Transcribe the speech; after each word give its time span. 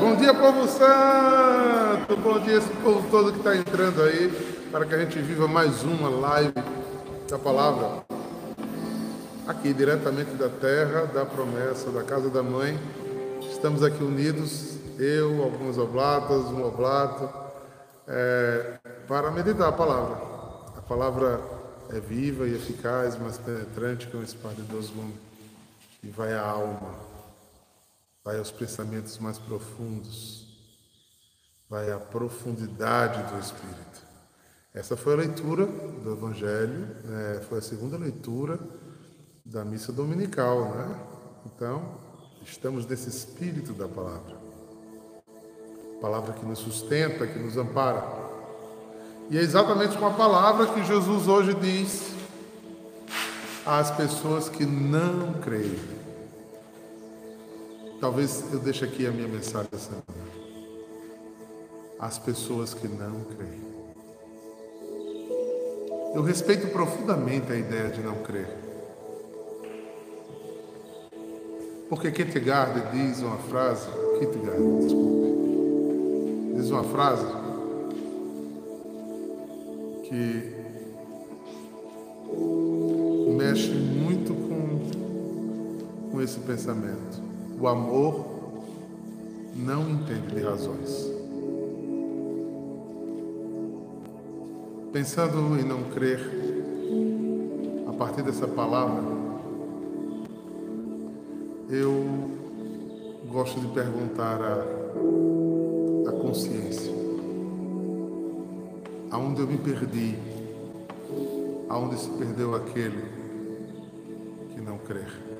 Bom 0.00 0.16
dia, 0.16 0.32
povo 0.32 0.66
santo! 0.66 2.16
Bom 2.16 2.40
dia, 2.40 2.56
esse 2.56 2.70
povo 2.82 3.06
todo 3.10 3.32
que 3.32 3.38
está 3.38 3.54
entrando 3.54 4.02
aí, 4.02 4.30
para 4.72 4.86
que 4.86 4.94
a 4.94 4.98
gente 4.98 5.18
viva 5.20 5.46
mais 5.46 5.82
uma 5.82 6.08
live 6.08 6.54
da 7.28 7.38
palavra. 7.38 8.02
Aqui, 9.46 9.74
diretamente 9.74 10.30
da 10.36 10.48
terra, 10.48 11.04
da 11.04 11.26
promessa, 11.26 11.90
da 11.90 12.02
casa 12.02 12.30
da 12.30 12.42
mãe. 12.42 12.80
Estamos 13.52 13.82
aqui 13.82 14.02
unidos, 14.02 14.78
eu, 14.98 15.42
algumas 15.42 15.76
oblatas, 15.76 16.46
um 16.46 16.64
oblato, 16.64 17.28
é, 18.08 18.78
para 19.06 19.30
meditar 19.30 19.68
a 19.68 19.72
palavra. 19.72 20.16
A 20.78 20.80
palavra 20.80 21.42
é 21.90 22.00
viva 22.00 22.48
e 22.48 22.54
eficaz, 22.54 23.18
mais 23.18 23.36
penetrante 23.36 24.06
que 24.06 24.16
um 24.16 24.22
espada 24.22 24.54
de 24.54 24.62
dois 24.62 24.88
gumes, 24.88 25.14
e 26.02 26.08
vai 26.08 26.32
à 26.32 26.40
alma 26.40 27.09
vai 28.30 28.38
aos 28.38 28.52
pensamentos 28.52 29.18
mais 29.18 29.38
profundos, 29.38 30.46
vai 31.68 31.90
à 31.90 31.98
profundidade 31.98 33.20
do 33.24 33.40
Espírito. 33.40 34.06
Essa 34.72 34.96
foi 34.96 35.14
a 35.14 35.16
leitura 35.16 35.66
do 35.66 36.12
Evangelho, 36.12 36.86
né? 37.04 37.40
foi 37.48 37.58
a 37.58 37.60
segunda 37.60 37.96
leitura 37.98 38.56
da 39.44 39.64
missa 39.64 39.92
dominical, 39.92 40.76
né? 40.76 40.96
Então, 41.44 41.96
estamos 42.44 42.86
nesse 42.86 43.08
espírito 43.08 43.72
da 43.72 43.88
palavra. 43.88 44.36
Palavra 46.00 46.32
que 46.32 46.46
nos 46.46 46.60
sustenta, 46.60 47.26
que 47.26 47.36
nos 47.36 47.56
ampara. 47.56 48.04
E 49.28 49.38
é 49.38 49.40
exatamente 49.40 49.98
com 49.98 50.06
a 50.06 50.12
palavra 50.12 50.68
que 50.68 50.84
Jesus 50.84 51.26
hoje 51.26 51.52
diz 51.54 52.14
às 53.66 53.90
pessoas 53.90 54.48
que 54.48 54.64
não 54.64 55.32
creem. 55.40 56.09
Talvez 58.00 58.50
eu 58.50 58.58
deixe 58.58 58.82
aqui 58.82 59.06
a 59.06 59.10
minha 59.10 59.28
mensagem 59.28 59.68
essa. 59.72 59.90
As 61.98 62.18
pessoas 62.18 62.72
que 62.72 62.88
não 62.88 63.20
creem. 63.24 63.60
Eu 66.14 66.22
respeito 66.22 66.68
profundamente 66.68 67.52
a 67.52 67.56
ideia 67.56 67.90
de 67.90 68.00
não 68.00 68.22
crer. 68.22 68.48
Porque 71.90 72.10
Kierkegaard 72.10 72.90
diz 72.90 73.20
uma 73.20 73.36
frase, 73.36 73.86
Kierkegaard, 74.18 74.62
desculpe, 74.78 76.54
diz 76.56 76.70
uma 76.70 76.84
frase 76.84 77.26
que 80.04 80.54
mexe 83.36 83.70
muito 83.70 84.32
com, 84.34 86.10
com 86.10 86.22
esse 86.22 86.38
pensamento. 86.40 87.29
O 87.60 87.68
amor 87.68 88.24
não 89.54 89.90
entende 89.90 90.34
de 90.34 90.40
razões. 90.40 91.10
Pensando 94.90 95.60
em 95.60 95.62
não 95.62 95.82
crer, 95.90 96.20
a 97.86 97.92
partir 97.92 98.22
dessa 98.22 98.48
palavra, 98.48 99.02
eu 101.68 102.30
gosto 103.30 103.60
de 103.60 103.66
perguntar 103.68 104.40
a 106.08 106.12
consciência: 106.12 106.94
aonde 109.10 109.42
eu 109.42 109.46
me 109.46 109.58
perdi? 109.58 110.16
Aonde 111.68 111.98
se 111.98 112.08
perdeu 112.08 112.54
aquele 112.54 113.04
que 114.54 114.62
não 114.62 114.78
crer? 114.78 115.39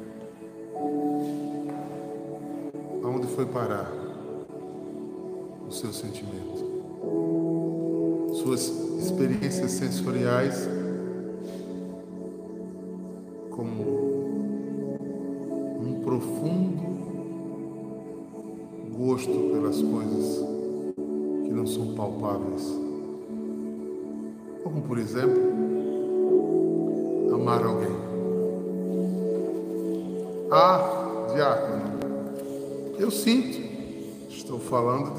Aonde 3.02 3.26
foi 3.28 3.46
parar 3.46 3.90
o 5.66 5.72
seu 5.72 5.92
sentimento? 5.92 6.70
Suas 8.42 8.68
experiências 8.98 9.72
sensoriais 9.72 10.79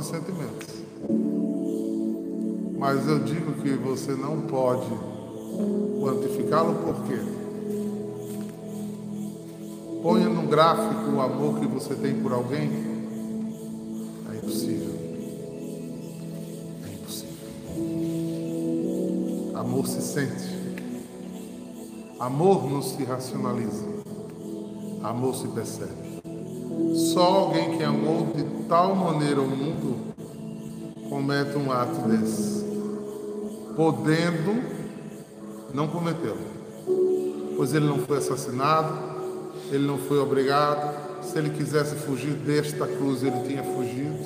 de 0.01 0.07
sentimentos. 0.07 0.81
Mas 2.77 3.07
eu 3.07 3.19
digo 3.19 3.53
que 3.61 3.69
você 3.75 4.13
não 4.13 4.41
pode 4.41 4.89
quantificá-lo 6.01 6.73
por 6.75 7.05
quê? 7.05 7.19
Ponha 10.01 10.27
num 10.27 10.47
gráfico 10.47 11.11
o 11.11 11.21
amor 11.21 11.59
que 11.59 11.67
você 11.67 11.93
tem 11.93 12.15
por 12.19 12.33
alguém. 12.33 12.71
É 14.31 14.37
impossível. 14.37 14.95
É 16.83 16.93
impossível. 16.93 17.37
Amor 19.55 19.85
se 19.85 20.01
sente. 20.01 20.59
Amor 22.19 22.67
não 22.69 22.81
se 22.81 23.03
racionaliza. 23.03 23.85
Amor 25.03 25.35
se 25.35 25.47
percebe. 25.49 26.10
Só 26.95 27.21
alguém 27.21 27.77
que 27.77 27.83
amou 27.83 28.27
de 28.35 28.43
tal 28.67 28.95
maneira 28.95 29.41
o 29.41 29.47
mundo 29.47 30.13
comete 31.09 31.57
um 31.57 31.71
ato 31.71 32.07
desse, 32.07 32.65
podendo 33.75 34.63
não 35.73 35.87
cometê-lo, 35.87 36.37
pois 37.55 37.73
ele 37.73 37.85
não 37.85 37.99
foi 37.99 38.17
assassinado, 38.17 38.93
ele 39.71 39.85
não 39.85 39.97
foi 39.97 40.19
obrigado. 40.19 41.11
Se 41.21 41.37
ele 41.37 41.51
quisesse 41.51 41.95
fugir 41.95 42.33
desta 42.33 42.87
cruz, 42.87 43.23
ele 43.23 43.39
tinha 43.47 43.63
fugido, 43.63 44.17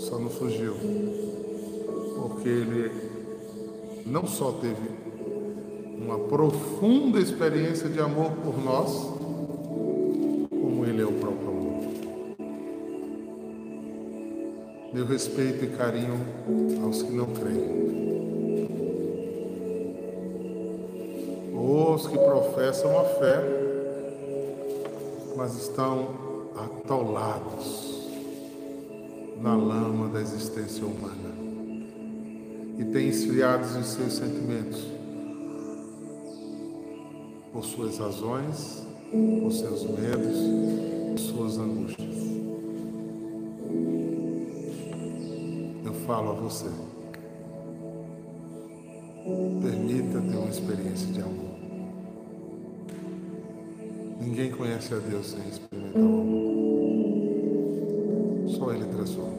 só 0.00 0.18
não 0.18 0.28
fugiu, 0.28 0.74
porque 2.16 2.48
ele 2.48 2.90
não 4.06 4.26
só 4.26 4.52
teve 4.52 4.90
uma 5.96 6.18
profunda 6.18 7.20
experiência 7.20 7.88
de 7.88 8.00
amor 8.00 8.32
por 8.42 8.58
nós, 8.62 9.19
Meu 15.00 15.08
respeito 15.08 15.64
e 15.64 15.68
carinho 15.68 16.20
aos 16.84 17.02
que 17.02 17.10
não 17.10 17.24
creem. 17.28 18.68
Os 21.54 22.06
que 22.06 22.18
professam 22.18 23.00
a 23.00 23.04
fé, 23.04 23.42
mas 25.38 25.56
estão 25.56 26.06
atolados 26.54 28.10
na 29.40 29.56
lama 29.56 30.10
da 30.10 30.20
existência 30.20 30.84
humana 30.84 31.34
e 32.78 32.84
têm 32.84 33.08
esfriados 33.08 33.74
os 33.76 33.86
seus 33.86 34.12
sentimentos 34.12 34.84
por 37.54 37.64
suas 37.64 37.96
razões 37.96 38.86
os 39.46 39.60
seus 39.60 39.82
medos, 39.84 41.22
suas 41.22 41.56
angústias. 41.56 42.49
Falo 46.10 46.30
a 46.32 46.34
você. 46.34 46.66
Permita 49.62 50.20
ter 50.20 50.36
uma 50.36 50.48
experiência 50.48 51.06
de 51.12 51.20
amor. 51.20 51.54
Ninguém 54.20 54.50
conhece 54.50 54.92
a 54.92 54.98
Deus 54.98 55.28
sem 55.28 55.48
experimentar 55.48 56.02
o 56.02 56.20
amor. 56.20 56.50
Só 58.48 58.72
Ele 58.72 58.86
transforma. 58.86 59.38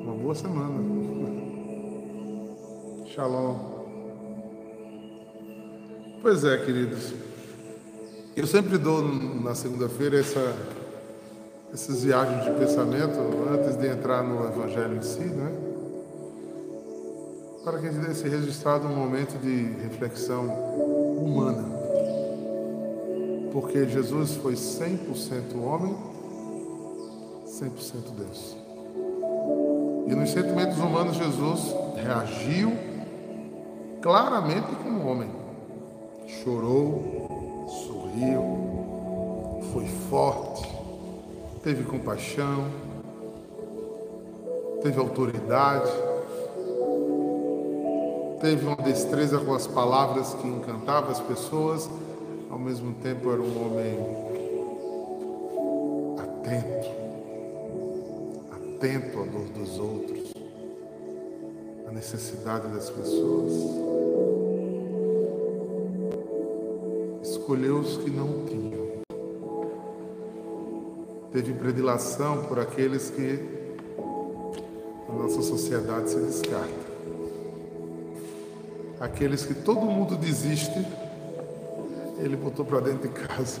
Uma 0.00 0.14
boa 0.14 0.34
semana. 0.36 0.80
Shalom. 3.12 3.56
Pois 6.22 6.44
é, 6.44 6.56
queridos. 6.58 7.12
Eu 8.36 8.46
sempre 8.46 8.78
dou 8.78 9.02
na 9.02 9.56
segunda-feira 9.56 10.20
essa, 10.20 10.56
essas 11.74 12.04
viagens 12.04 12.44
de 12.44 12.52
pensamento 12.52 13.18
antes 13.52 13.76
de 13.76 13.88
entrar 13.88 14.22
no 14.22 14.46
Evangelho 14.46 14.96
em 14.96 15.02
si, 15.02 15.24
né? 15.24 15.52
Para 17.64 17.80
que 17.80 17.88
a 17.88 17.90
gente 17.90 18.22
tenha 18.22 18.38
registrado 18.38 18.86
um 18.86 18.94
momento 18.94 19.36
de 19.40 19.72
reflexão 19.82 20.44
humana. 20.44 21.64
Porque 23.52 23.88
Jesus 23.88 24.36
foi 24.36 24.54
100% 24.54 25.60
homem, 25.60 25.96
100% 27.46 27.70
Deus. 28.18 28.56
E 30.06 30.14
nos 30.14 30.30
sentimentos 30.30 30.78
humanos, 30.78 31.16
Jesus 31.16 31.74
reagiu 31.96 32.72
claramente 34.00 34.68
como 34.76 35.08
homem 35.08 35.30
chorou, 36.42 37.66
sorriu, 37.68 38.42
foi 39.72 39.86
forte, 40.08 40.73
teve 41.64 41.82
compaixão, 41.82 42.66
teve 44.82 45.00
autoridade, 45.00 45.90
teve 48.38 48.66
uma 48.66 48.76
destreza 48.76 49.38
com 49.38 49.54
as 49.54 49.66
palavras 49.66 50.34
que 50.34 50.46
encantava 50.46 51.10
as 51.10 51.20
pessoas, 51.20 51.88
ao 52.50 52.58
mesmo 52.58 52.92
tempo 52.96 53.32
era 53.32 53.40
um 53.40 53.64
homem 53.64 53.98
atento, 56.18 56.90
atento 58.52 59.20
à 59.20 59.24
dor 59.24 59.48
dos 59.48 59.78
outros, 59.78 60.34
à 61.88 61.92
necessidade 61.92 62.68
das 62.68 62.90
pessoas. 62.90 63.52
Escolheu 67.22 67.78
os 67.78 67.96
que 67.96 68.10
não 68.10 68.44
tinham. 68.44 68.63
Teve 71.34 71.52
predilação 71.52 72.44
por 72.44 72.58
aqueles 72.58 73.10
que 73.10 73.38
a 75.06 75.12
nossa 75.12 75.42
sociedade 75.42 76.08
se 76.08 76.16
descarta 76.16 76.94
aqueles 79.04 79.44
que 79.44 79.54
todo 79.54 79.80
mundo 79.82 80.16
desiste, 80.16 80.84
ele 82.18 82.36
botou 82.36 82.64
para 82.64 82.80
dentro 82.80 83.08
de 83.08 83.14
casa. 83.14 83.60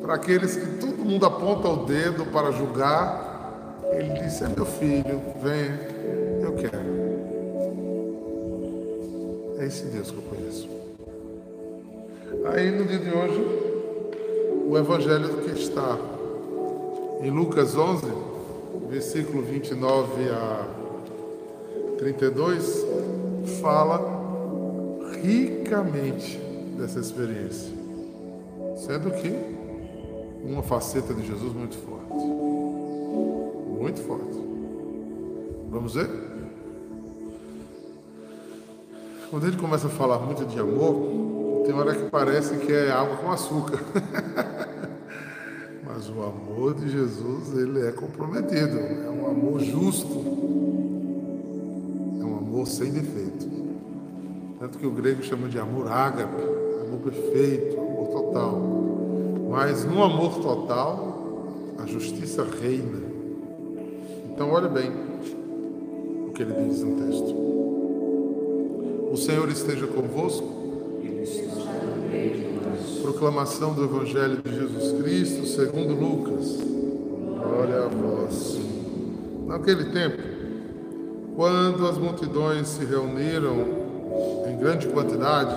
Para 0.00 0.14
aqueles 0.14 0.56
que 0.56 0.66
todo 0.78 0.96
mundo 1.04 1.26
aponta 1.26 1.68
o 1.68 1.84
dedo 1.84 2.24
para 2.26 2.50
julgar, 2.50 3.80
ele 3.92 4.20
disse: 4.20 4.44
É 4.44 4.48
meu 4.48 4.66
filho, 4.66 5.20
venha, 5.42 5.78
eu 6.42 6.52
quero. 6.54 7.02
É 9.58 9.66
esse 9.66 9.84
Deus 9.86 10.10
que 10.10 10.16
eu 10.16 10.22
conheço. 10.22 10.68
Aí 12.52 12.70
no 12.70 12.84
dia 12.84 12.98
de 12.98 13.10
hoje, 13.10 13.61
o 14.72 14.78
evangelho 14.78 15.28
que 15.42 15.50
está 15.50 15.98
em 17.22 17.28
Lucas 17.28 17.76
11, 17.76 18.06
versículo 18.88 19.42
29 19.42 20.30
a 20.30 20.66
32 21.98 22.86
fala 23.60 24.00
ricamente 25.22 26.38
dessa 26.78 27.00
experiência, 27.00 27.70
sendo 28.78 29.10
que 29.10 29.30
uma 30.42 30.62
faceta 30.62 31.12
de 31.12 31.26
Jesus 31.26 31.52
muito 31.52 31.76
forte. 31.76 32.24
Muito 33.78 34.00
forte. 34.00 34.38
Vamos 35.68 35.92
ver? 35.96 36.08
Quando 39.28 39.46
ele 39.46 39.58
começa 39.58 39.88
a 39.88 39.90
falar 39.90 40.18
muito 40.18 40.46
de 40.46 40.58
amor, 40.58 41.32
tem 41.64 41.74
hora 41.74 41.94
que 41.94 42.10
parece 42.10 42.56
que 42.56 42.72
é 42.72 42.90
água 42.90 43.16
com 43.16 43.30
açúcar. 43.30 43.78
Amor 46.62 46.74
de 46.74 46.88
Jesus, 46.88 47.58
ele 47.58 47.84
é 47.84 47.90
comprometido, 47.90 48.78
é 48.78 49.10
um 49.10 49.26
amor 49.26 49.58
justo 49.58 50.32
amor 52.62 52.66
sem 52.68 52.92
defeito. 52.92 53.50
Tanto 54.60 54.78
que 54.78 54.86
o 54.86 54.92
grego 54.92 55.24
chama 55.24 55.48
de 55.48 55.58
amor 55.58 55.90
ágape, 55.90 56.40
amor 56.86 57.00
perfeito, 57.02 57.80
amor 57.80 58.06
total. 58.10 58.62
Mas 59.50 59.84
no 59.84 60.02
amor 60.04 60.40
total, 60.40 61.48
a 61.78 61.86
justiça 61.86 62.44
reina. 62.44 63.02
Então, 64.30 64.50
olha 64.52 64.68
bem 64.68 64.92
o 66.28 66.30
que 66.32 66.42
ele 66.42 66.52
diz 66.68 66.80
no 66.82 66.94
texto. 66.94 67.34
O 69.10 69.16
Senhor 69.16 69.48
esteja 69.48 69.88
convosco. 69.88 70.61
Proclamação 73.22 73.72
do 73.72 73.84
Evangelho 73.84 74.42
de 74.42 74.52
Jesus 74.52 75.00
Cristo, 75.00 75.46
segundo 75.46 75.94
Lucas. 75.94 76.58
Glória 77.38 77.84
a 77.84 77.86
vós. 77.86 78.58
Naquele 79.46 79.92
tempo, 79.92 80.20
quando 81.36 81.86
as 81.86 81.98
multidões 81.98 82.66
se 82.66 82.84
reuniram 82.84 83.64
em 84.48 84.58
grande 84.58 84.88
quantidade, 84.88 85.54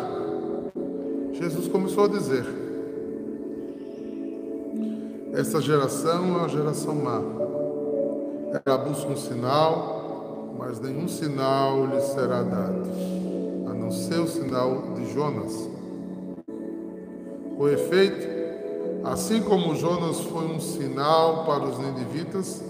Jesus 1.33 1.67
começou 1.67 2.03
a 2.03 2.07
dizer: 2.07 2.45
Essa 5.33 5.59
geração 5.59 6.35
é 6.35 6.37
uma 6.37 6.49
geração 6.49 6.93
má. 6.93 7.19
Ela 8.63 8.77
busca 8.77 9.07
um 9.07 9.17
sinal, 9.17 10.53
mas 10.55 10.79
nenhum 10.79 11.07
sinal 11.07 11.87
lhe 11.87 11.99
será 12.01 12.43
dado, 12.43 12.83
a 13.67 13.73
não 13.73 13.89
ser 13.89 14.19
o 14.19 14.27
sinal 14.27 14.93
de 14.95 15.11
Jonas. 15.11 15.74
Com 17.57 17.67
efeito, 17.69 18.27
assim 19.03 19.41
como 19.41 19.75
Jonas 19.75 20.19
foi 20.21 20.45
um 20.45 20.59
sinal 20.59 21.45
para 21.45 21.65
os 21.65 21.77
ninivitas, 21.77 22.61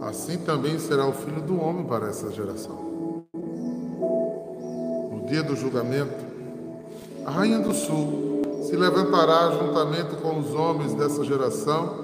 Assim 0.00 0.36
também 0.38 0.78
será 0.78 1.06
o 1.06 1.12
filho 1.12 1.40
do 1.40 1.58
homem 1.58 1.84
para 1.86 2.08
essa 2.08 2.30
geração. 2.30 3.24
No 5.10 5.24
dia 5.26 5.42
do 5.42 5.56
julgamento, 5.56 6.24
a 7.24 7.30
rainha 7.30 7.60
do 7.60 7.72
sul 7.72 8.42
se 8.62 8.76
levantará 8.76 9.52
juntamente 9.52 10.16
com 10.16 10.38
os 10.38 10.54
homens 10.54 10.92
dessa 10.92 11.24
geração 11.24 11.94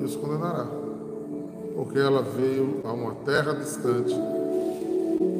e 0.00 0.04
os 0.04 0.14
condenará, 0.14 0.66
porque 1.74 1.98
ela 1.98 2.22
veio 2.22 2.80
a 2.84 2.92
uma 2.92 3.12
terra 3.16 3.54
distante 3.54 4.14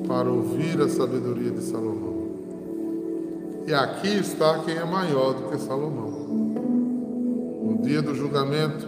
para 0.09 0.29
ouvir 0.29 0.81
a 0.83 0.89
sabedoria 0.89 1.53
de 1.53 1.63
Salomão. 1.63 2.23
E 3.65 3.73
aqui 3.73 4.09
está 4.09 4.59
quem 4.59 4.75
é 4.75 4.85
maior 4.85 5.35
do 5.35 5.51
que 5.51 5.59
Salomão. 5.59 6.22
Dia 7.83 8.01
do 8.01 8.15
julgamento, 8.15 8.87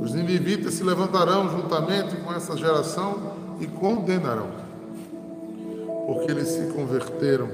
os 0.00 0.14
ninivitas 0.14 0.74
se 0.74 0.84
levantarão 0.84 1.50
juntamente 1.50 2.16
com 2.16 2.32
essa 2.32 2.56
geração 2.56 3.32
e 3.60 3.66
condenarão, 3.66 4.50
porque 6.06 6.30
eles 6.30 6.46
se 6.48 6.66
converteram 6.72 7.48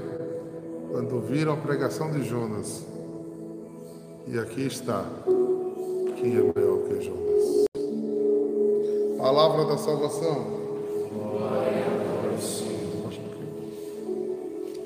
quando 0.91 1.19
viram 1.19 1.53
a 1.53 1.57
pregação 1.57 2.11
de 2.11 2.23
Jonas. 2.23 2.85
E 4.27 4.37
aqui 4.37 4.67
está 4.67 5.03
quem 6.15 6.37
é 6.37 6.53
maior 6.55 6.77
que 6.87 7.01
Jonas. 7.01 7.65
Palavra 9.17 9.65
da 9.65 9.77
salvação. 9.77 10.45
Glória 11.11 11.85
a 11.85 12.27
Deus, 12.29 12.59
Senhor. 12.59 13.13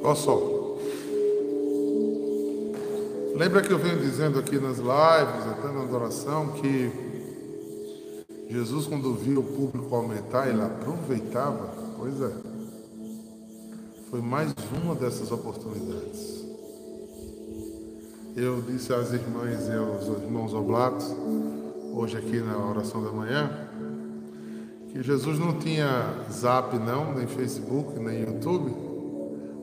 Olha 0.01 0.15
só. 0.15 0.56
Lembra 3.37 3.61
que 3.61 3.71
eu 3.71 3.77
venho 3.77 3.99
dizendo 3.99 4.39
aqui 4.39 4.57
nas 4.57 4.77
lives, 4.77 5.47
até 5.47 5.71
na 5.71 5.83
adoração, 5.83 6.53
que 6.53 6.91
Jesus, 8.49 8.87
quando 8.87 9.13
viu 9.13 9.41
o 9.41 9.43
público 9.43 9.95
aumentar, 9.95 10.49
ele 10.49 10.59
aproveitava. 10.59 11.71
Pois 11.99 12.19
é. 12.19 12.31
Foi 14.09 14.21
mais 14.21 14.51
uma 14.83 14.95
dessas 14.95 15.31
oportunidades. 15.31 16.43
Eu 18.35 18.59
disse 18.59 18.91
às 18.91 19.13
irmãs 19.13 19.67
e 19.67 19.73
aos 19.73 20.07
irmãos 20.19 20.55
oblatos, 20.55 21.05
hoje 21.93 22.17
aqui 22.17 22.39
na 22.39 22.57
oração 22.57 23.03
da 23.03 23.11
manhã, 23.11 23.51
que 24.91 25.03
Jesus 25.03 25.37
não 25.37 25.59
tinha 25.59 26.25
zap, 26.31 26.75
não, 26.79 27.13
nem 27.13 27.27
Facebook, 27.27 27.99
nem 27.99 28.21
YouTube, 28.21 28.73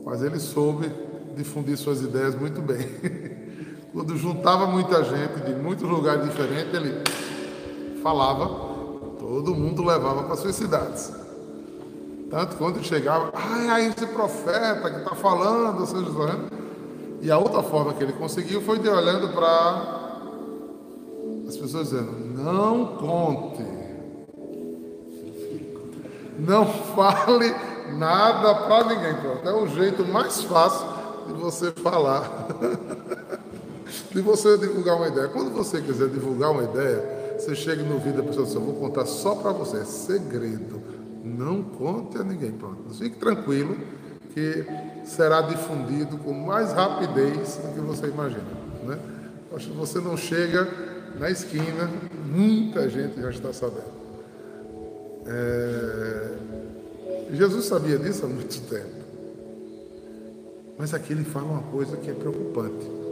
mas 0.04 0.22
ele 0.22 0.38
soube 0.38 0.88
difundir 1.36 1.76
suas 1.76 2.02
ideias 2.02 2.36
muito 2.36 2.62
bem. 2.62 2.86
Quando 3.94 4.16
juntava 4.16 4.66
muita 4.66 5.02
gente 5.04 5.40
de 5.46 5.54
muitos 5.54 5.88
lugares 5.88 6.24
diferentes, 6.24 6.74
ele 6.74 7.02
falava 8.02 8.74
Todo 9.24 9.54
mundo 9.54 9.82
levava 9.82 10.24
para 10.24 10.36
suas 10.36 10.54
cidades. 10.54 11.10
Tanto 12.30 12.56
quando 12.56 12.84
chegava, 12.84 13.30
ai, 13.32 13.68
ai, 13.68 13.86
esse 13.86 14.06
profeta 14.06 14.90
que 14.90 14.98
está 14.98 15.14
falando, 15.14 15.86
São 15.86 16.04
José. 16.04 16.34
E 17.22 17.30
a 17.30 17.38
outra 17.38 17.62
forma 17.62 17.94
que 17.94 18.04
ele 18.04 18.12
conseguiu 18.12 18.60
foi 18.60 18.78
de 18.78 18.86
olhando 18.86 19.30
para 19.30 20.10
as 21.48 21.56
pessoas 21.56 21.88
dizendo, 21.88 22.12
não 22.36 22.96
conte. 22.96 23.64
Não 26.38 26.66
fale 26.66 27.54
nada 27.96 28.54
para 28.54 28.84
ninguém. 28.94 29.14
Pronto, 29.14 29.48
é 29.48 29.54
o 29.54 29.66
jeito 29.68 30.04
mais 30.04 30.42
fácil 30.42 30.86
de 31.28 31.32
você 31.32 31.72
falar. 31.72 32.30
de 34.12 34.20
você 34.20 34.56
divulgar 34.58 34.96
uma 34.96 35.08
ideia. 35.08 35.28
Quando 35.28 35.50
você 35.50 35.80
quiser 35.80 36.08
divulgar 36.08 36.50
uma 36.50 36.64
ideia, 36.64 37.36
você 37.38 37.54
chega 37.54 37.82
no 37.82 37.98
vídeo 37.98 38.18
da 38.18 38.22
pessoa 38.22 38.46
diz, 38.46 38.54
eu 38.54 38.60
vou 38.60 38.74
contar 38.74 39.06
só 39.06 39.34
para 39.34 39.52
você, 39.52 39.78
é 39.78 39.84
segredo. 39.84 40.80
Não 41.24 41.62
conte 41.62 42.18
a 42.18 42.24
ninguém. 42.24 42.52
Pronto. 42.52 42.94
Fique 42.94 43.16
tranquilo 43.18 43.76
que 44.32 44.64
será 45.04 45.40
difundido 45.42 46.18
com 46.18 46.32
mais 46.32 46.72
rapidez 46.72 47.56
do 47.56 47.74
que 47.74 47.80
você 47.80 48.06
imagina. 48.06 48.42
Né? 48.84 48.98
Acho 49.54 49.70
que 49.70 49.76
você 49.76 50.00
não 50.00 50.16
chega 50.16 50.68
na 51.18 51.30
esquina, 51.30 51.88
muita 52.26 52.88
gente 52.88 53.20
já 53.20 53.30
está 53.30 53.52
sabendo. 53.52 53.94
É... 55.26 56.34
Jesus 57.32 57.64
sabia 57.66 57.98
disso 57.98 58.26
há 58.26 58.28
muito 58.28 58.60
tempo. 58.68 59.04
Mas 60.76 60.92
aqui 60.92 61.12
ele 61.12 61.24
fala 61.24 61.46
uma 61.46 61.62
coisa 61.62 61.96
que 61.96 62.10
é 62.10 62.14
preocupante. 62.14 63.03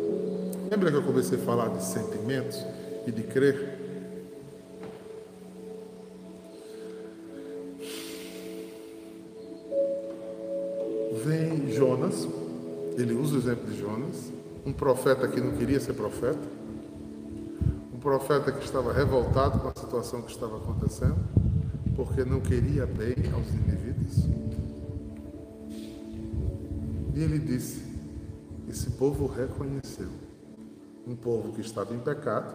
Lembra 0.73 0.91
que 0.91 0.97
eu 0.97 1.03
comecei 1.03 1.39
a 1.39 1.43
falar 1.43 1.69
de 1.69 1.85
sentimentos 1.85 2.65
e 3.07 3.13
de 3.13 3.23
crer? 3.25 3.79
Vem 11.27 11.71
Jonas, 11.73 12.27
ele 12.97 13.13
usa 13.13 13.35
o 13.35 13.39
exemplo 13.39 13.71
de 13.71 13.79
Jonas, 13.79 14.33
um 14.65 14.73
profeta 14.73 15.29
que 15.29 15.43
não 15.43 15.51
queria 15.59 15.79
ser 15.79 15.93
profeta, 15.93 16.41
um 17.93 17.99
profeta 17.99 18.51
que 18.51 18.65
estava 18.65 18.95
revoltado 18.95 19.59
com 19.59 19.69
a 19.69 19.75
situação 19.79 20.23
que 20.23 20.31
estava 20.31 20.57
acontecendo, 20.57 21.19
porque 21.95 22.25
não 22.25 22.41
queria 22.41 22.87
bem 22.87 23.15
aos 23.35 23.47
indivíduos. 23.53 24.25
E 27.15 27.23
ele 27.23 27.39
disse: 27.39 27.83
esse 28.71 28.89
povo 28.93 29.27
reconheceu 29.27 30.32
um 31.07 31.17
povo 31.17 31.53
que 31.53 31.61
estava 31.61 31.95
em 31.95 31.99
pecado, 31.99 32.55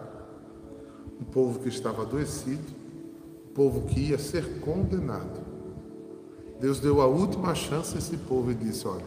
um 1.20 1.24
povo 1.24 1.58
que 1.58 1.68
estava 1.68 2.02
adoecido, 2.02 2.72
um 3.50 3.54
povo 3.54 3.86
que 3.86 4.10
ia 4.10 4.18
ser 4.18 4.60
condenado. 4.60 5.40
Deus 6.60 6.80
deu 6.80 7.00
a 7.00 7.06
última 7.06 7.54
chance 7.54 7.94
a 7.94 7.98
esse 7.98 8.16
povo 8.16 8.50
e 8.50 8.54
disse: 8.54 8.86
Olha, 8.86 9.04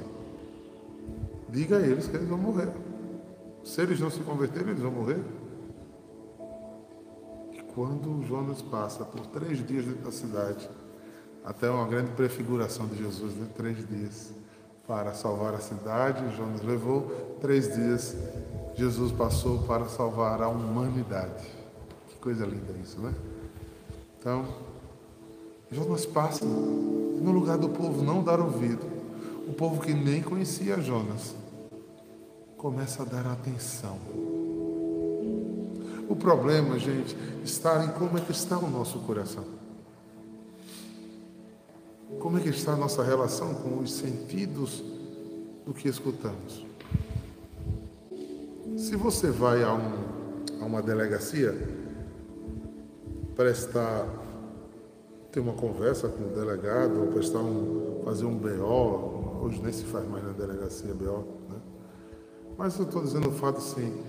diga 1.50 1.78
a 1.78 1.82
eles 1.82 2.08
que 2.08 2.16
eles 2.16 2.28
vão 2.28 2.38
morrer. 2.38 2.72
Se 3.64 3.82
eles 3.82 4.00
não 4.00 4.10
se 4.10 4.20
converterem, 4.22 4.70
eles 4.70 4.82
vão 4.82 4.92
morrer. 4.92 5.22
E 7.52 7.62
quando 7.74 8.24
Jonas 8.26 8.62
passa 8.62 9.04
por 9.04 9.26
três 9.28 9.66
dias 9.66 9.86
dentro 9.86 10.04
da 10.04 10.12
cidade, 10.12 10.70
até 11.44 11.70
uma 11.70 11.88
grande 11.88 12.12
prefiguração 12.12 12.88
de 12.88 12.98
Jesus, 12.98 13.36
né? 13.36 13.48
três 13.56 13.88
dias, 13.88 14.32
para 14.88 15.14
salvar 15.14 15.54
a 15.54 15.60
cidade, 15.60 16.36
Jonas 16.36 16.62
levou 16.62 17.38
três 17.40 17.74
dias 17.74 18.16
Jesus 18.82 19.12
passou 19.12 19.60
para 19.60 19.86
salvar 19.86 20.42
a 20.42 20.48
humanidade. 20.48 21.46
Que 22.10 22.16
coisa 22.16 22.48
linda 22.48 22.74
isso, 22.82 23.00
né? 23.00 23.14
Então, 24.18 24.44
Jonas 25.72 26.04
passa 26.08 26.44
no 26.44 27.32
lugar 27.32 27.60
do 27.60 27.70
povo 27.70 28.04
não 28.04 28.24
dar 28.24 28.40
ouvido. 28.40 28.84
O 29.48 29.54
povo 29.54 29.80
que 29.84 29.94
nem 29.94 30.24
conhecia 30.24 30.82
Jonas 30.82 31.36
começa 32.58 33.04
a 33.04 33.06
dar 33.06 33.28
atenção. 33.28 34.00
O 36.10 36.16
problema, 36.16 36.80
gente, 36.80 37.16
está 37.44 37.86
em 37.86 37.90
como 37.90 38.18
é 38.18 38.22
que 38.22 38.32
está 38.32 38.58
o 38.58 38.68
nosso 38.68 38.98
coração. 39.02 39.46
Como 42.20 42.40
é 42.40 42.42
que 42.42 42.50
está 42.50 42.74
a 42.74 42.78
nossa 42.78 43.04
relação 43.04 43.54
com 43.54 43.78
os 43.78 43.94
sentidos 43.94 44.84
do 45.68 45.72
que 45.72 45.88
escutamos? 45.88 46.71
Se 48.78 48.96
você 48.96 49.30
vai 49.30 49.64
a, 49.64 49.74
um, 49.74 50.62
a 50.62 50.66
uma 50.66 50.82
delegacia 50.82 51.56
prestar 53.36 54.08
ter 55.32 55.40
uma 55.40 55.54
conversa 55.54 56.10
com 56.10 56.26
o 56.26 56.28
delegado 56.28 57.00
ou 57.00 57.08
prestar 57.08 57.40
um, 57.40 58.02
fazer 58.04 58.26
um 58.26 58.38
BO, 58.38 59.42
hoje 59.44 59.62
nem 59.62 59.72
se 59.72 59.86
faz 59.86 60.08
mais 60.10 60.24
na 60.24 60.32
delegacia 60.32 60.94
BO, 60.94 61.26
né? 61.50 61.56
Mas 62.58 62.78
eu 62.78 62.86
estou 62.86 63.02
dizendo 63.02 63.30
o 63.30 63.32
fato 63.32 63.58
assim, 63.58 64.04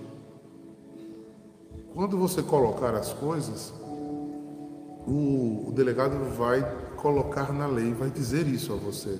quando 1.93 2.17
você 2.17 2.41
colocar 2.43 2.93
as 2.93 3.13
coisas, 3.13 3.73
o, 5.07 5.67
o 5.67 5.71
delegado 5.73 6.17
vai 6.35 6.61
colocar 6.97 7.53
na 7.53 7.67
lei, 7.67 7.93
vai 7.93 8.09
dizer 8.09 8.47
isso 8.47 8.73
a 8.73 8.75
você 8.75 9.17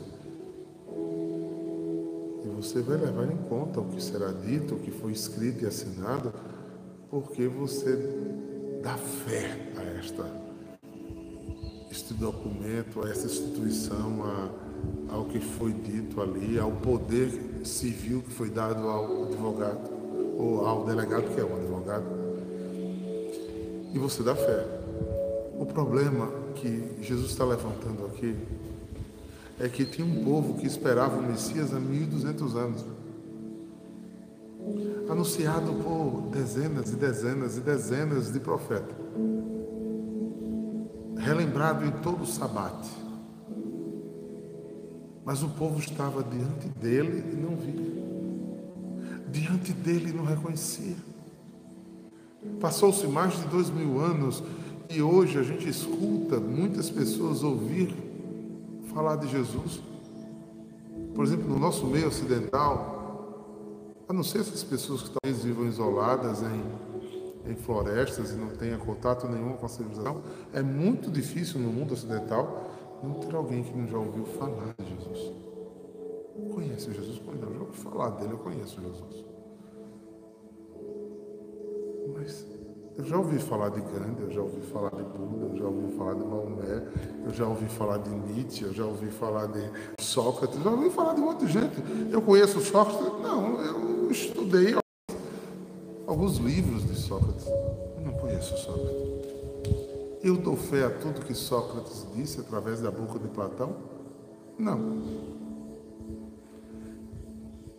você 2.63 2.81
vai 2.81 2.97
levar 2.97 3.29
em 3.29 3.35
conta 3.49 3.81
o 3.81 3.85
que 3.89 4.01
será 4.01 4.31
dito, 4.31 4.75
o 4.75 4.79
que 4.79 4.89
foi 4.89 5.11
escrito 5.11 5.65
e 5.65 5.67
assinado, 5.67 6.33
porque 7.09 7.45
você 7.45 8.79
dá 8.81 8.95
fé 8.95 9.73
a 9.75 9.83
esta, 9.99 10.25
este 11.91 12.13
documento, 12.13 13.05
a 13.05 13.09
essa 13.09 13.25
instituição, 13.25 14.23
a, 14.23 15.13
ao 15.13 15.25
que 15.25 15.41
foi 15.41 15.73
dito 15.73 16.21
ali, 16.21 16.57
ao 16.57 16.71
poder 16.71 17.31
civil 17.65 18.21
que 18.21 18.31
foi 18.31 18.49
dado 18.49 18.87
ao 18.87 19.25
advogado, 19.25 19.91
ou 20.37 20.65
ao 20.65 20.85
delegado, 20.85 21.35
que 21.35 21.41
é 21.41 21.43
um 21.43 21.57
advogado, 21.57 22.05
e 23.93 23.99
você 23.99 24.23
dá 24.23 24.35
fé. 24.35 24.65
O 25.59 25.65
problema 25.65 26.31
que 26.55 26.95
Jesus 27.01 27.29
está 27.29 27.43
levantando 27.43 28.05
aqui 28.05 28.35
é 29.63 29.69
que 29.69 29.85
tinha 29.85 30.05
um 30.05 30.25
povo 30.25 30.55
que 30.55 30.67
esperava 30.67 31.17
o 31.17 31.23
Messias 31.23 31.73
há 31.73 31.79
1200 31.79 32.55
anos. 32.57 32.85
Anunciado 35.09 35.73
por 35.75 36.27
dezenas 36.29 36.91
e 36.91 36.97
dezenas 36.97 37.55
e 37.55 37.61
dezenas 37.61 38.33
de 38.33 38.41
profetas. 38.41 38.93
Relembrado 41.15 41.85
em 41.85 41.91
todo 42.01 42.23
o 42.23 42.25
sabate. 42.25 42.89
Mas 45.23 45.41
o 45.41 45.47
povo 45.47 45.79
estava 45.79 46.21
diante 46.21 46.67
dele 46.67 47.23
e 47.31 47.35
não 47.37 47.55
via. 47.55 48.03
Diante 49.31 49.71
dele 49.71 50.09
e 50.09 50.13
não 50.13 50.25
reconhecia. 50.25 50.97
Passou-se 52.59 53.07
mais 53.07 53.39
de 53.39 53.47
dois 53.47 53.69
mil 53.69 54.01
anos 54.01 54.43
e 54.89 55.01
hoje 55.01 55.39
a 55.39 55.43
gente 55.43 55.69
escuta 55.69 56.37
muitas 56.37 56.89
pessoas 56.89 57.43
ouvir 57.43 58.02
falar 58.93 59.15
de 59.17 59.27
Jesus. 59.27 59.81
Por 61.13 61.25
exemplo, 61.25 61.47
no 61.47 61.59
nosso 61.59 61.85
meio 61.85 62.07
ocidental, 62.07 62.93
a 64.07 64.13
não 64.13 64.23
ser 64.23 64.39
essas 64.39 64.63
pessoas 64.63 65.03
que 65.03 65.11
talvez 65.11 65.43
vivam 65.43 65.65
isoladas 65.65 66.41
em, 66.41 67.51
em 67.51 67.55
florestas 67.55 68.31
e 68.31 68.35
não 68.35 68.49
tenham 68.49 68.79
contato 68.79 69.27
nenhum 69.27 69.53
com 69.53 69.65
a 69.65 69.69
civilização, 69.69 70.21
é 70.53 70.61
muito 70.61 71.11
difícil 71.11 71.59
no 71.59 71.71
mundo 71.71 71.93
ocidental 71.93 72.69
não 73.03 73.15
ter 73.15 73.35
alguém 73.35 73.63
que 73.63 73.75
não 73.75 73.87
já 73.87 73.97
ouviu 73.97 74.25
falar 74.25 74.73
de 74.77 74.89
Jesus. 74.89 75.33
Conhece 76.53 76.93
Jesus? 76.93 77.21
Não, 77.25 77.53
já 77.53 77.59
ouvi 77.59 77.77
falar 77.77 78.09
dele, 78.11 78.33
eu 78.33 78.37
conheço 78.37 78.81
Jesus. 78.81 79.25
Mas 82.15 82.52
eu 82.95 83.03
já 83.03 83.17
ouvi 83.17 83.39
falar 83.39 83.69
de 83.69 83.81
Gandhi, 83.81 84.21
eu 84.21 84.31
já 84.31 84.41
ouvi 84.41 84.61
falar 84.61 84.91
de 84.91 85.03
Buda, 85.03 85.45
eu 85.45 85.57
já 85.57 85.65
ouvi 85.65 85.97
falar 85.97 86.13
de 86.13 86.23
Maomé, 86.23 86.87
eu 87.25 87.33
já 87.33 87.47
ouvi 87.47 87.65
falar 87.67 87.97
de 87.97 88.09
Nietzsche, 88.09 88.63
eu 88.63 88.73
já 88.73 88.85
ouvi 88.85 89.09
falar 89.09 89.47
de 89.47 89.71
Sócrates, 89.99 90.57
eu 90.57 90.63
já 90.63 90.69
ouvi 90.69 90.89
falar 90.91 91.13
de 91.13 91.21
um 91.21 91.25
monte 91.25 91.45
de 91.45 91.51
gente. 91.51 91.75
Eu 92.11 92.21
conheço 92.21 92.61
Sócrates? 92.61 93.01
Não, 93.21 93.59
eu 93.61 94.11
estudei 94.11 94.75
alguns 96.05 96.37
livros 96.37 96.85
de 96.85 96.95
Sócrates. 96.95 97.47
Eu 97.47 98.01
não 98.05 98.13
conheço 98.13 98.55
Sócrates. 98.57 99.33
Eu 100.21 100.37
dou 100.37 100.55
fé 100.55 100.85
a 100.85 100.89
tudo 100.91 101.25
que 101.25 101.33
Sócrates 101.33 102.05
disse 102.15 102.39
através 102.39 102.79
da 102.79 102.91
boca 102.91 103.17
de 103.17 103.27
Platão? 103.27 103.75
Não. 104.57 105.01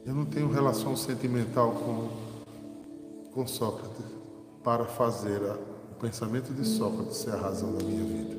Eu 0.05 0.15
não 0.15 0.25
tenho 0.27 0.51
relação 0.51 0.97
sentimental 0.97 1.71
com, 1.71 3.33
com 3.33 3.47
Sócrates 3.47 4.24
para 4.65 4.87
fazer 4.87 5.43
o 5.43 5.95
pensamento 6.01 6.55
de 6.55 6.65
Sócrates 6.65 7.19
ser 7.19 7.33
a 7.33 7.37
razão 7.37 7.75
da 7.75 7.85
minha 7.85 8.03
vida. 8.03 8.35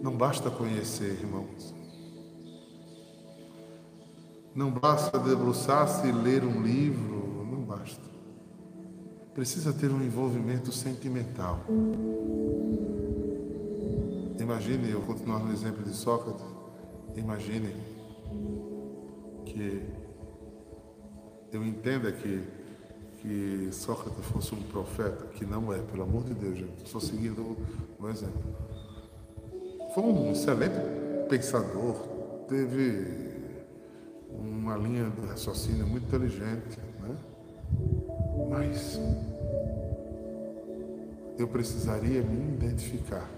Não 0.00 0.16
basta 0.16 0.48
conhecer, 0.48 1.18
irmãos. 1.20 1.74
Não 4.54 4.70
basta 4.70 5.18
debruçar-se 5.18 6.06
e 6.06 6.12
ler 6.12 6.44
um 6.44 6.62
livro, 6.62 7.44
não 7.50 7.62
basta. 7.62 8.02
Precisa 9.34 9.72
ter 9.72 9.90
um 9.90 10.00
envolvimento 10.02 10.70
sentimental. 10.70 11.60
Imagine, 14.38 14.92
eu 14.92 15.00
continuar 15.02 15.40
no 15.40 15.52
exemplo 15.52 15.82
de 15.82 15.94
Sócrates, 15.94 16.44
imagine 17.16 17.74
que 19.44 19.82
eu 21.52 21.64
entenda 21.64 22.12
que 22.12 22.57
que 23.20 23.68
Sócrates 23.72 24.24
fosse 24.26 24.54
um 24.54 24.62
profeta, 24.62 25.26
que 25.34 25.44
não 25.44 25.72
é, 25.72 25.78
pelo 25.78 26.02
amor 26.02 26.24
de 26.24 26.34
Deus, 26.34 26.58
gente. 26.58 26.84
Estou 26.84 27.00
seguindo 27.00 27.56
um 28.00 28.08
exemplo. 28.08 28.42
Foi 29.94 30.04
um 30.04 30.30
excelente 30.32 30.76
pensador, 31.28 31.96
teve 32.48 33.28
uma 34.30 34.76
linha 34.76 35.10
de 35.10 35.26
raciocínio 35.26 35.86
muito 35.86 36.06
inteligente, 36.06 36.78
né? 37.00 37.16
Mas 38.48 39.00
eu 41.38 41.48
precisaria 41.48 42.22
me 42.22 42.54
identificar 42.54 43.28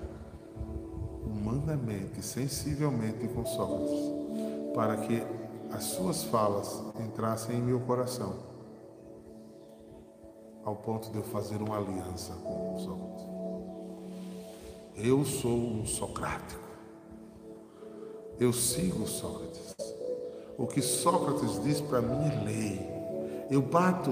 humanamente, 1.24 2.22
sensivelmente 2.22 3.26
com 3.28 3.44
Sócrates, 3.46 4.74
para 4.74 4.96
que 4.98 5.22
as 5.72 5.84
suas 5.84 6.24
falas 6.24 6.82
entrassem 7.00 7.56
em 7.56 7.62
meu 7.62 7.80
coração 7.80 8.49
ao 10.70 10.76
ponto 10.76 11.10
de 11.10 11.16
eu 11.18 11.24
fazer 11.24 11.60
uma 11.60 11.76
aliança 11.76 12.32
com 12.44 12.78
Sócrates. 12.78 13.26
Eu 14.94 15.24
sou 15.24 15.58
um 15.58 15.84
socrático. 15.84 16.68
Eu 18.38 18.52
sigo 18.52 19.06
Sócrates. 19.06 19.74
O 20.56 20.66
que 20.66 20.80
Sócrates 20.80 21.60
diz 21.64 21.80
para 21.80 22.00
mim 22.00 22.24
é 22.24 22.44
lei. 22.44 22.90
Eu 23.50 23.60
bato 23.60 24.10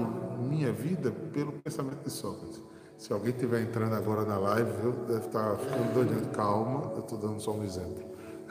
minha 0.49 0.71
vida 0.73 1.11
pelo 1.33 1.53
pensamento 1.53 2.03
de 2.03 2.09
Sócrates. 2.09 2.61
Se 2.97 3.13
alguém 3.13 3.31
estiver 3.31 3.61
entrando 3.61 3.95
agora 3.95 4.25
na 4.25 4.37
live, 4.37 4.69
eu 4.83 4.91
deve 5.05 5.27
estar 5.27 5.55
ficando 5.57 5.93
doidinho. 5.93 6.27
Calma, 6.31 6.91
eu 6.93 6.99
estou 6.99 7.17
dando 7.17 7.39
só 7.39 7.53
um 7.53 7.63
exemplo. 7.63 8.03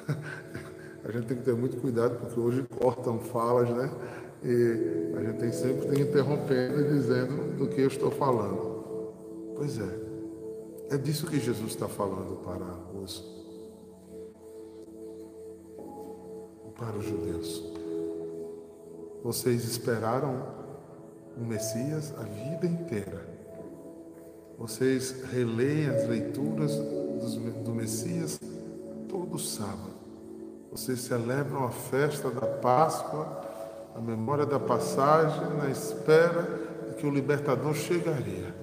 A 1.04 1.12
gente 1.12 1.26
tem 1.26 1.36
que 1.36 1.42
ter 1.42 1.54
muito 1.54 1.78
cuidado, 1.80 2.18
porque 2.18 2.40
hoje 2.40 2.66
cortam 2.80 3.18
falas, 3.18 3.68
né? 3.68 3.90
E 4.42 5.16
a 5.16 5.22
gente 5.24 5.38
tem 5.38 5.52
sempre 5.52 5.88
tem 5.88 6.02
interrompendo 6.02 6.80
e 6.80 6.88
dizendo 6.88 7.56
do 7.56 7.68
que 7.68 7.80
eu 7.80 7.88
estou 7.88 8.10
falando. 8.10 9.12
Pois 9.56 9.78
é, 9.78 10.08
é 10.90 10.96
disso 10.96 11.26
que 11.26 11.38
Jesus 11.38 11.72
está 11.72 11.88
falando 11.88 12.36
para 12.44 12.98
os, 12.98 13.24
para 16.78 16.96
os 16.96 17.04
judeus. 17.04 17.62
Vocês 19.22 19.64
esperaram 19.64 20.42
o 21.36 21.44
Messias 21.44 22.14
a 22.16 22.22
vida 22.22 22.66
inteira. 22.66 23.26
Vocês 24.56 25.22
releem 25.30 25.88
as 25.88 26.08
leituras 26.08 26.74
do 26.76 27.72
Messias 27.72 28.40
todo 29.08 29.38
sábado. 29.38 29.98
Vocês 30.70 31.00
celebram 31.00 31.64
a 31.64 31.70
festa 31.70 32.30
da 32.30 32.46
Páscoa, 32.46 33.47
a 33.98 34.00
memória 34.00 34.46
da 34.46 34.60
passagem, 34.60 35.56
na 35.56 35.68
espera 35.68 36.42
de 36.88 36.94
que 36.94 37.06
o 37.06 37.10
libertador 37.10 37.74
chegaria. 37.74 38.54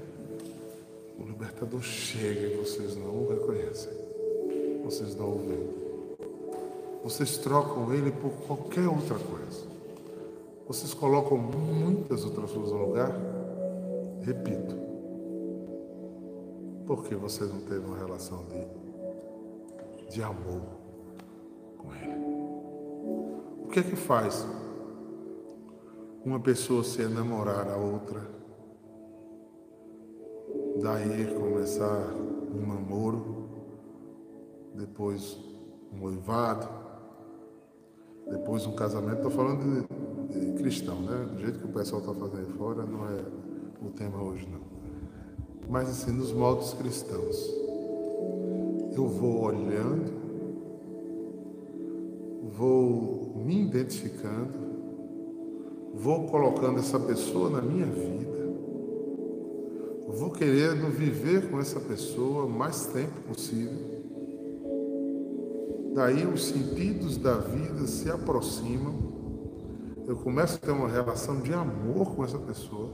O 1.20 1.26
libertador 1.26 1.82
chega 1.82 2.48
e 2.48 2.56
vocês 2.56 2.96
não 2.96 3.10
o 3.10 3.28
reconhecem. 3.28 3.92
Vocês 4.86 5.14
não 5.14 5.26
o 5.26 5.40
veem. 5.40 5.70
Vocês 7.04 7.38
trocam 7.38 7.94
ele 7.94 8.12
por 8.12 8.32
qualquer 8.48 8.88
outra 8.88 9.20
coisa. 9.20 9.66
Vocês 10.66 10.94
colocam 10.94 11.38
muitas 11.38 12.24
outras 12.24 12.52
coisas 12.52 12.72
no 12.72 12.86
lugar. 12.86 13.12
Repito. 14.22 14.74
Porque 16.88 17.14
vocês 17.14 17.52
não 17.52 17.60
teve 17.60 17.86
uma 17.86 17.98
relação 17.98 18.46
de, 18.46 20.14
de 20.14 20.24
amor 20.24 20.62
com 21.78 21.94
Ele. 21.94 22.26
O 23.66 23.68
que 23.70 23.80
é 23.82 23.84
que 23.84 23.98
faz 23.98 24.48
uma 26.26 26.40
pessoa 26.40 26.84
se 26.84 27.02
enamorar 27.02 27.70
a 27.70 27.78
outra? 27.78 28.20
Daí 30.82 31.34
começar 31.36 32.14
um 32.54 32.68
namoro, 32.68 33.48
depois 34.74 35.38
um 35.94 36.00
noivado, 36.00 36.68
depois 38.30 38.66
um 38.66 38.74
casamento. 38.74 39.18
Estou 39.18 39.32
falando 39.32 39.88
de, 40.30 40.40
de, 40.40 40.54
cristão, 40.58 41.00
né? 41.02 41.30
Do 41.32 41.40
jeito 41.40 41.60
que 41.60 41.66
o 41.66 41.72
pessoal 41.74 42.02
está 42.02 42.14
fazendo 42.14 42.58
fora, 42.58 42.84
não 42.84 43.08
é 43.08 43.24
o 43.82 43.92
tema 43.92 44.22
hoje, 44.22 44.50
não. 44.52 44.62
Mas 45.70 45.88
assim, 45.88 46.12
nos 46.12 46.34
modos 46.34 46.74
cristãos, 46.74 47.38
eu 48.94 49.08
vou 49.08 49.44
olhando 49.44 50.26
vou 52.58 53.34
me 53.36 53.62
identificando, 53.62 54.65
vou 55.96 56.28
colocando 56.28 56.80
essa 56.80 57.00
pessoa 57.00 57.50
na 57.50 57.62
minha 57.62 57.86
vida, 57.86 58.36
vou 60.08 60.30
querendo 60.30 60.92
viver 60.92 61.50
com 61.50 61.60
essa 61.60 61.80
pessoa 61.80 62.46
o 62.46 62.50
mais 62.50 62.86
tempo 62.88 63.22
possível. 63.28 63.96
Daí 65.94 66.26
os 66.26 66.46
sentidos 66.46 67.18
da 67.18 67.38
vida 67.38 67.88
se 67.88 68.10
aproximam, 68.10 68.94
eu 70.06 70.18
começo 70.18 70.56
a 70.56 70.60
ter 70.60 70.72
uma 70.72 70.90
relação 70.90 71.40
de 71.40 71.54
amor 71.54 72.14
com 72.14 72.24
essa 72.24 72.38
pessoa, 72.38 72.90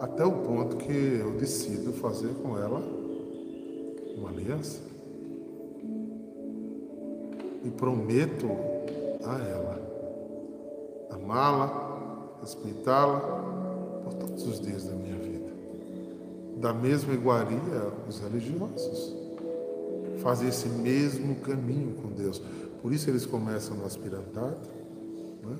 até 0.00 0.24
o 0.24 0.32
ponto 0.32 0.76
que 0.76 0.92
eu 0.92 1.30
decido 1.32 1.92
fazer 1.92 2.34
com 2.42 2.58
ela 2.58 2.82
uma 4.16 4.30
aliança. 4.30 4.80
E 7.64 7.70
prometo 7.70 8.48
a 9.24 9.38
ela 9.38 9.91
amá-la, 11.14 12.38
respeitá-la 12.40 13.20
por 14.04 14.14
todos 14.14 14.46
os 14.46 14.60
dias 14.60 14.84
da 14.84 14.94
minha 14.94 15.16
vida. 15.16 15.52
Da 16.56 16.72
mesma 16.72 17.14
iguaria, 17.14 17.92
os 18.08 18.18
religiosos 18.20 19.16
fazem 20.18 20.48
esse 20.48 20.68
mesmo 20.68 21.36
caminho 21.36 21.94
com 21.94 22.08
Deus. 22.08 22.40
Por 22.80 22.92
isso 22.92 23.10
eles 23.10 23.26
começam 23.26 23.76
no 23.76 23.84
aspirantado, 23.84 24.56
né? 25.42 25.56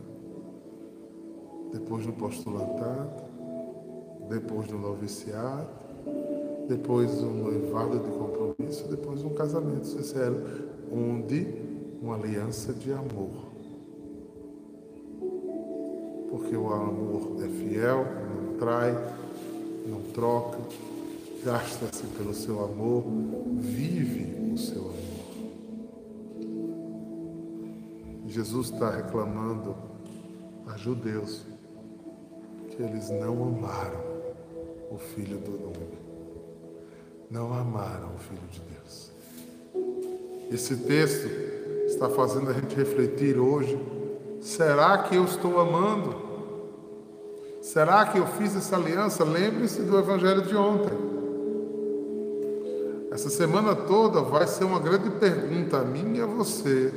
depois 1.73 2.07
no 2.07 2.13
postulantado, 2.13 3.23
depois 4.29 4.69
no 4.69 4.79
noviciado, 4.79 5.69
depois 6.69 7.11
um 7.23 7.43
noivado 7.43 7.99
de 7.99 8.11
compromisso, 8.11 8.89
depois 8.89 9.23
um 9.23 9.31
casamento 9.31 9.87
sincero, 9.87 10.41
onde 10.93 11.47
uma 12.01 12.15
aliança 12.15 12.73
de 12.73 12.93
amor. 12.93 13.52
Porque 16.33 16.57
o 16.57 16.73
amor 16.73 17.45
é 17.45 17.49
fiel, 17.49 18.07
não 18.35 18.57
trai, 18.57 18.93
não 19.87 20.01
troca, 20.15 20.59
gasta-se 21.45 22.07
pelo 22.17 22.33
seu 22.33 22.65
amor, 22.65 23.05
vive 23.59 24.51
o 24.55 24.57
seu 24.57 24.81
amor. 24.81 24.93
Jesus 28.29 28.71
está 28.71 28.89
reclamando 28.89 29.77
a 30.69 30.79
judeus 30.79 31.43
que 32.71 32.83
eles 32.83 33.11
não 33.11 33.49
amaram 33.49 34.01
o 34.91 34.97
Filho 34.97 35.37
do 35.37 35.53
Homem, 35.67 35.99
não 37.31 37.53
amaram 37.53 38.15
o 38.15 38.19
Filho 38.19 38.49
de 38.51 38.61
Deus. 38.73 39.13
Esse 40.51 40.77
texto 40.77 41.29
está 41.89 42.09
fazendo 42.09 42.49
a 42.49 42.55
gente 42.55 42.75
refletir 42.75 43.39
hoje. 43.39 43.79
Será 44.43 44.99
que 44.99 45.15
eu 45.15 45.25
estou 45.25 45.61
amando? 45.61 46.17
Será 47.61 48.05
que 48.07 48.19
eu 48.19 48.27
fiz 48.27 48.57
essa 48.57 48.75
aliança? 48.75 49.23
Lembre-se 49.23 49.83
do 49.83 49.97
evangelho 49.97 50.43
de 50.43 50.57
ontem. 50.57 50.93
Essa 53.13 53.31
semana 53.31 53.77
toda 53.77 54.21
vai 54.21 54.49
ser 54.49 54.65
uma 54.65 54.81
grande 54.81 55.11
pergunta 55.11 55.79
a 55.79 55.85
mim 55.85 56.17
e 56.17 56.21
a 56.21 56.27
você. 56.27 56.93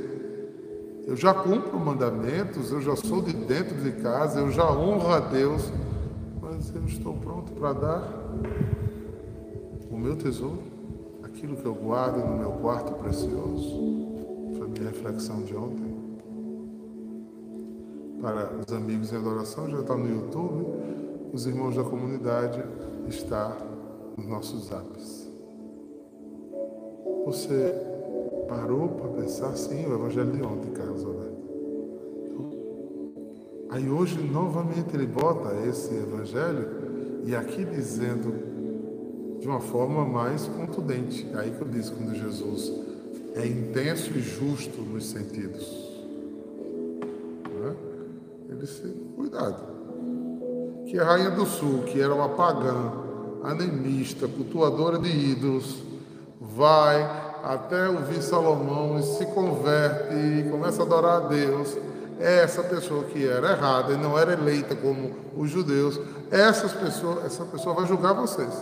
Eu 1.05 1.15
já 1.15 1.35
cumpro 1.35 1.79
mandamentos, 1.79 2.71
eu 2.71 2.81
já 2.81 2.95
sou 2.95 3.21
de 3.21 3.31
dentro 3.33 3.75
de 3.75 3.91
casa, 4.01 4.39
eu 4.39 4.49
já 4.49 4.67
honro 4.71 5.11
a 5.11 5.19
Deus, 5.19 5.71
mas 6.41 6.73
eu 6.73 6.83
estou 6.85 7.13
pronto 7.13 7.51
para 7.51 7.73
dar 7.73 8.11
o 9.91 9.95
meu 9.95 10.15
tesouro, 10.15 10.63
aquilo 11.21 11.55
que 11.55 11.65
eu 11.65 11.75
guardo 11.75 12.25
no 12.25 12.37
meu 12.39 12.53
quarto 12.53 12.91
precioso 12.93 14.05
de 14.73 14.83
reflexão 14.83 15.43
de 15.43 15.55
ontem. 15.55 15.84
Para 18.25 18.49
os 18.57 18.73
amigos 18.73 19.13
em 19.13 19.17
adoração, 19.17 19.69
já 19.69 19.81
está 19.81 19.95
no 19.95 20.09
YouTube. 20.09 20.65
Os 21.31 21.45
irmãos 21.45 21.75
da 21.75 21.83
comunidade 21.83 22.59
está 23.07 23.55
nos 24.17 24.25
nossos 24.25 24.71
apps. 24.71 25.29
Você 27.23 27.71
parou 28.49 28.89
para 28.89 29.09
pensar, 29.21 29.55
sim, 29.55 29.85
o 29.85 29.93
evangelho 29.93 30.31
de 30.31 30.41
ontem, 30.41 30.71
Carlos 30.71 31.05
Alberto. 31.05 31.35
Aí 33.69 33.87
hoje, 33.91 34.19
novamente, 34.23 34.95
ele 34.95 35.05
bota 35.05 35.53
esse 35.69 35.93
evangelho 35.93 37.21
e 37.25 37.35
aqui 37.35 37.63
dizendo 37.63 38.33
de 39.39 39.47
uma 39.47 39.59
forma 39.59 40.03
mais 40.03 40.47
contundente. 40.47 41.29
Aí 41.35 41.51
que 41.51 41.61
eu 41.61 41.67
disse 41.67 41.91
quando 41.91 42.15
Jesus 42.15 42.73
é 43.35 43.45
intenso 43.45 44.17
e 44.17 44.19
justo 44.19 44.81
nos 44.81 45.11
sentidos. 45.11 45.94
Disse: 48.65 48.81
cuidado. 49.15 49.75
Que 50.87 50.97
a 50.99 51.05
rainha 51.05 51.29
do 51.29 51.45
sul, 51.45 51.83
que 51.83 52.01
era 52.01 52.13
uma 52.13 52.29
pagã, 52.29 52.93
anemista, 53.43 54.27
cultuadora 54.27 54.97
de 54.97 55.07
ídolos, 55.07 55.83
vai 56.41 57.03
até 57.43 57.87
ouvir 57.87 58.23
Salomão 58.23 58.97
e 58.97 59.03
se 59.03 59.25
converte 59.27 60.15
e 60.15 60.49
começa 60.49 60.81
a 60.81 60.85
adorar 60.85 61.17
a 61.17 61.27
Deus. 61.27 61.77
É 62.19 62.39
essa 62.39 62.63
pessoa 62.63 63.03
que 63.03 63.27
era 63.27 63.51
errada 63.51 63.93
e 63.93 63.97
não 63.97 64.17
era 64.17 64.33
eleita 64.33 64.75
como 64.75 65.11
os 65.37 65.51
judeus, 65.51 65.99
essas 66.31 66.73
pessoas, 66.73 67.25
essa 67.25 67.45
pessoa 67.45 67.75
vai 67.75 67.85
julgar 67.85 68.13
vocês. 68.13 68.53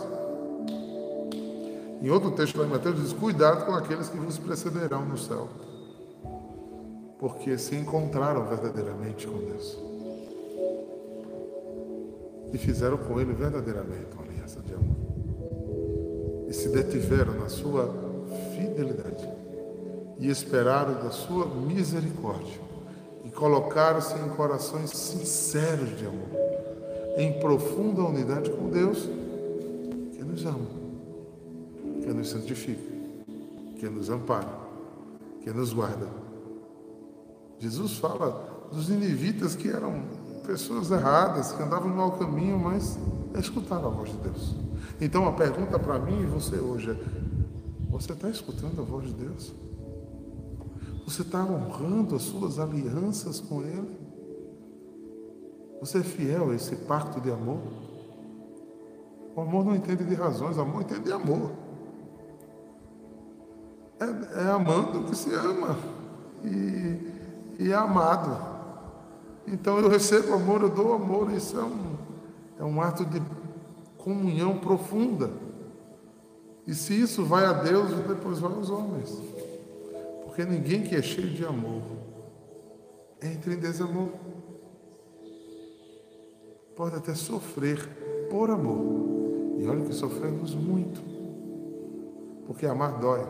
Em 2.02 2.10
outro 2.10 2.30
texto 2.32 2.58
lá 2.58 2.66
em 2.66 2.68
Mateus 2.70 3.00
diz: 3.00 3.14
Cuidado 3.14 3.64
com 3.64 3.72
aqueles 3.72 4.10
que 4.10 4.18
vos 4.18 4.36
precederão 4.36 5.02
no 5.06 5.16
céu, 5.16 5.48
porque 7.18 7.56
se 7.56 7.74
encontraram 7.74 8.44
verdadeiramente 8.44 9.26
com 9.26 9.38
Deus 9.38 9.93
e 12.54 12.58
fizeram 12.58 12.96
com 12.96 13.20
Ele 13.20 13.32
verdadeiramente 13.32 14.06
uma 14.14 14.22
aliança 14.22 14.60
de 14.60 14.72
amor. 14.72 14.96
E 16.48 16.52
se 16.52 16.68
detiveram 16.68 17.34
na 17.34 17.48
sua 17.48 17.92
fidelidade. 18.54 19.28
E 20.20 20.30
esperaram 20.30 20.94
da 21.02 21.10
sua 21.10 21.46
misericórdia. 21.46 22.60
E 23.24 23.30
colocaram-se 23.30 24.14
em 24.14 24.28
corações 24.36 24.90
sinceros 24.90 25.98
de 25.98 26.06
amor, 26.06 26.28
em 27.16 27.40
profunda 27.40 28.02
unidade 28.02 28.50
com 28.50 28.70
Deus, 28.70 29.08
que 30.12 30.22
nos 30.22 30.46
ama, 30.46 30.68
que 32.02 32.12
nos 32.12 32.28
santifica, 32.28 32.92
que 33.78 33.88
nos 33.88 34.10
ampara, 34.10 34.60
que 35.42 35.50
nos 35.50 35.72
guarda. 35.72 36.06
Jesus 37.58 37.98
fala 37.98 38.68
dos 38.70 38.90
inivitas 38.90 39.56
que 39.56 39.68
eram 39.68 40.02
pessoas 40.44 40.90
erradas, 40.90 41.52
que 41.52 41.62
andavam 41.62 41.88
no 41.88 41.96
mau 41.96 42.12
caminho, 42.12 42.58
mas 42.58 42.98
escutaram 43.38 43.88
a 43.88 43.90
voz 43.90 44.10
de 44.10 44.18
Deus. 44.18 44.54
Então 45.00 45.26
a 45.26 45.32
pergunta 45.32 45.78
para 45.78 45.98
mim 45.98 46.22
e 46.22 46.26
você 46.26 46.56
hoje 46.56 46.90
é: 46.90 46.96
você 47.90 48.12
está 48.12 48.28
escutando 48.28 48.80
a 48.80 48.84
voz 48.84 49.06
de 49.06 49.14
Deus? 49.14 49.54
Você 51.06 51.22
está 51.22 51.44
honrando 51.44 52.14
as 52.16 52.22
suas 52.22 52.58
alianças 52.58 53.40
com 53.40 53.62
Ele? 53.62 53.98
Você 55.80 55.98
é 55.98 56.02
fiel 56.02 56.50
a 56.50 56.54
esse 56.54 56.76
pacto 56.76 57.20
de 57.20 57.30
amor? 57.30 57.60
O 59.36 59.40
amor 59.40 59.64
não 59.64 59.74
entende 59.74 60.04
de 60.04 60.14
razões, 60.14 60.56
o 60.56 60.60
amor 60.60 60.82
entende 60.82 61.04
de 61.04 61.12
amor. 61.12 61.50
É, 64.00 64.44
é 64.44 64.50
amando 64.50 65.04
que 65.04 65.16
se 65.16 65.34
ama 65.34 65.76
e, 66.42 67.64
e 67.64 67.70
é 67.70 67.74
amado. 67.74 68.53
Então 69.46 69.78
eu 69.78 69.88
recebo 69.88 70.34
amor, 70.34 70.62
eu 70.62 70.70
dou 70.70 70.94
amor. 70.94 71.32
Isso 71.32 71.58
é 71.58 71.62
um, 71.62 71.96
é 72.60 72.64
um 72.64 72.80
ato 72.80 73.04
de 73.04 73.20
comunhão 73.98 74.58
profunda. 74.58 75.30
E 76.66 76.74
se 76.74 76.98
isso 76.98 77.24
vai 77.24 77.44
a 77.44 77.52
Deus, 77.52 77.90
depois 78.06 78.38
vai 78.38 78.52
aos 78.52 78.70
homens. 78.70 79.18
Porque 80.24 80.44
ninguém 80.44 80.82
que 80.82 80.96
é 80.96 81.02
cheio 81.02 81.28
de 81.28 81.44
amor 81.44 81.82
entra 83.22 83.52
em 83.52 83.58
desamor. 83.58 84.10
Pode 86.76 86.96
até 86.96 87.14
sofrer 87.14 87.78
por 88.30 88.50
amor. 88.50 89.58
E 89.58 89.66
olha 89.66 89.84
que 89.84 89.94
sofremos 89.94 90.54
muito. 90.54 91.00
Porque 92.46 92.66
amar 92.66 92.98
dói. 92.98 93.24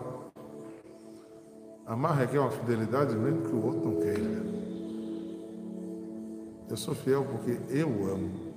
Amar 1.86 2.16
requer 2.16 2.38
uma 2.38 2.50
fidelidade 2.50 3.14
mesmo 3.14 3.42
que 3.42 3.54
o 3.54 3.64
outro 3.64 3.90
não 3.90 4.00
queira. 4.00 4.53
Eu 6.74 6.78
sou 6.78 6.92
fiel 6.92 7.24
porque 7.24 7.56
eu 7.72 7.86
amo. 7.86 8.52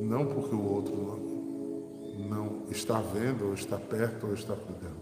Não 0.00 0.24
porque 0.24 0.54
o 0.54 0.64
outro 0.64 0.96
não, 2.26 2.62
está 2.70 3.02
vendo, 3.02 3.44
ou 3.44 3.52
está 3.52 3.76
perto, 3.76 4.28
ou 4.28 4.32
está 4.32 4.56
cuidando. 4.56 4.96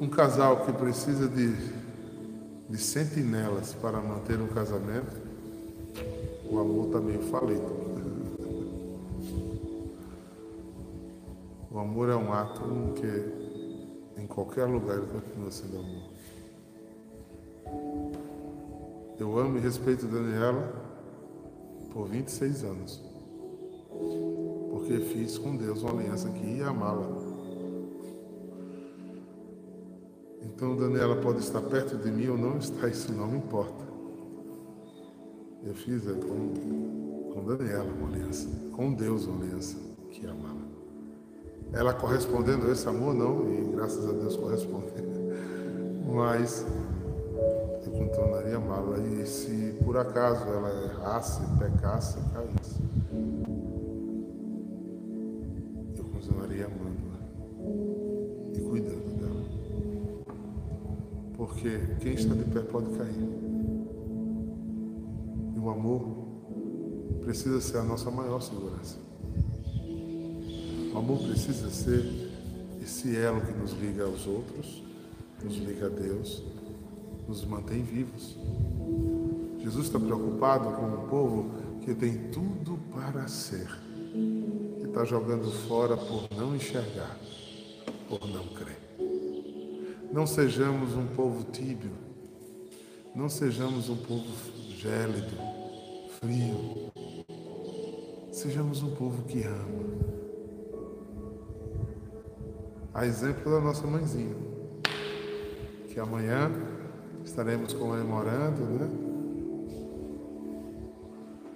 Um 0.00 0.08
casal 0.08 0.66
que 0.66 0.72
precisa 0.72 1.28
de, 1.28 1.54
de 2.68 2.76
sentinelas 2.76 3.72
para 3.74 4.00
manter 4.00 4.40
um 4.40 4.48
casamento, 4.48 5.14
o 6.50 6.58
amor 6.58 6.86
está 6.86 6.98
meio 6.98 7.22
falido. 7.22 7.84
O 11.70 11.78
amor 11.78 12.08
é 12.08 12.16
um 12.16 12.32
ato 12.32 12.62
que 12.96 14.20
em 14.20 14.26
qualquer 14.26 14.64
lugar 14.64 14.96
ele 14.96 15.06
continua 15.06 15.52
sendo 15.52 15.78
amor. 15.78 16.13
Eu 19.18 19.38
amo 19.38 19.58
e 19.58 19.60
respeito 19.60 20.06
Daniela 20.06 20.72
por 21.92 22.08
26 22.08 22.64
anos. 22.64 23.02
Porque 24.70 24.98
fiz 25.00 25.38
com 25.38 25.56
Deus 25.56 25.82
uma 25.82 25.92
aliança 25.92 26.28
que 26.30 26.44
ia 26.44 26.68
amá-la 26.68 27.34
Então, 30.54 30.76
Daniela 30.76 31.16
pode 31.16 31.40
estar 31.40 31.60
perto 31.62 31.96
de 31.96 32.10
mim 32.12 32.28
ou 32.28 32.38
não 32.38 32.58
estar, 32.58 32.86
isso 32.88 33.12
não 33.12 33.26
me 33.26 33.38
importa. 33.38 33.82
Eu 35.64 35.74
fiz 35.74 36.06
é, 36.06 36.12
com, 36.12 37.32
com 37.32 37.44
Daniela 37.44 37.92
uma 37.92 38.08
aliança, 38.08 38.48
com 38.70 38.92
Deus 38.92 39.26
uma 39.26 39.42
aliança 39.42 39.76
que 40.10 40.24
amava. 40.26 40.62
Ela 41.72 41.92
correspondendo 41.92 42.68
a 42.68 42.70
esse 42.70 42.88
amor, 42.88 43.14
não, 43.14 43.52
e 43.52 43.72
graças 43.74 44.08
a 44.08 44.12
Deus 44.12 44.36
corresponde. 44.36 44.92
Mas 46.06 46.64
eu 47.94 48.06
continuaria 48.06 48.56
amá-la. 48.56 48.98
E 48.98 49.26
se 49.26 49.78
por 49.84 49.96
acaso 49.96 50.44
ela 50.44 50.70
errasse, 50.84 51.40
pecasse, 51.58 52.18
caísse, 52.32 52.80
eu 55.96 56.04
continuaria 56.04 56.66
amando-a. 56.66 57.14
porque 61.36 61.78
quem 62.00 62.14
está 62.14 62.34
de 62.34 62.44
pé 62.44 62.60
pode 62.60 62.90
cair. 62.96 63.28
E 65.54 65.58
o 65.58 65.70
amor 65.70 66.26
precisa 67.22 67.60
ser 67.60 67.78
a 67.78 67.82
nossa 67.82 68.10
maior 68.10 68.40
segurança. 68.40 68.98
O 70.92 70.98
amor 70.98 71.18
precisa 71.18 71.70
ser 71.70 72.04
esse 72.82 73.16
elo 73.16 73.40
que 73.40 73.52
nos 73.52 73.72
liga 73.72 74.04
aos 74.04 74.26
outros, 74.26 74.82
nos 75.42 75.56
liga 75.56 75.86
a 75.86 75.88
Deus, 75.88 76.44
nos 77.34 77.44
mantém 77.46 77.82
vivos. 77.82 78.38
Jesus 79.58 79.86
está 79.86 79.98
preocupado 79.98 80.70
com 80.70 80.86
um 80.86 81.08
povo 81.08 81.50
que 81.80 81.92
tem 81.92 82.30
tudo 82.30 82.78
para 82.92 83.26
ser, 83.26 83.66
que 84.78 84.86
está 84.86 85.04
jogando 85.04 85.50
fora 85.66 85.96
por 85.96 86.28
não 86.36 86.54
enxergar, 86.54 87.18
por 88.08 88.24
não 88.28 88.46
crer. 88.48 88.78
Não 90.12 90.28
sejamos 90.28 90.94
um 90.94 91.08
povo 91.08 91.42
tíbio, 91.50 91.90
não 93.16 93.28
sejamos 93.28 93.88
um 93.88 93.96
povo 93.96 94.28
gélido, 94.76 95.36
frio. 96.20 96.92
Sejamos 98.30 98.80
um 98.80 98.94
povo 98.94 99.24
que 99.24 99.42
ama. 99.42 100.14
A 102.92 103.04
exemplo 103.04 103.50
da 103.50 103.60
nossa 103.60 103.84
mãezinha, 103.88 104.36
que 105.88 105.98
amanhã 105.98 106.73
estaremos 107.34 107.72
comemorando, 107.72 108.62
né? 108.62 108.88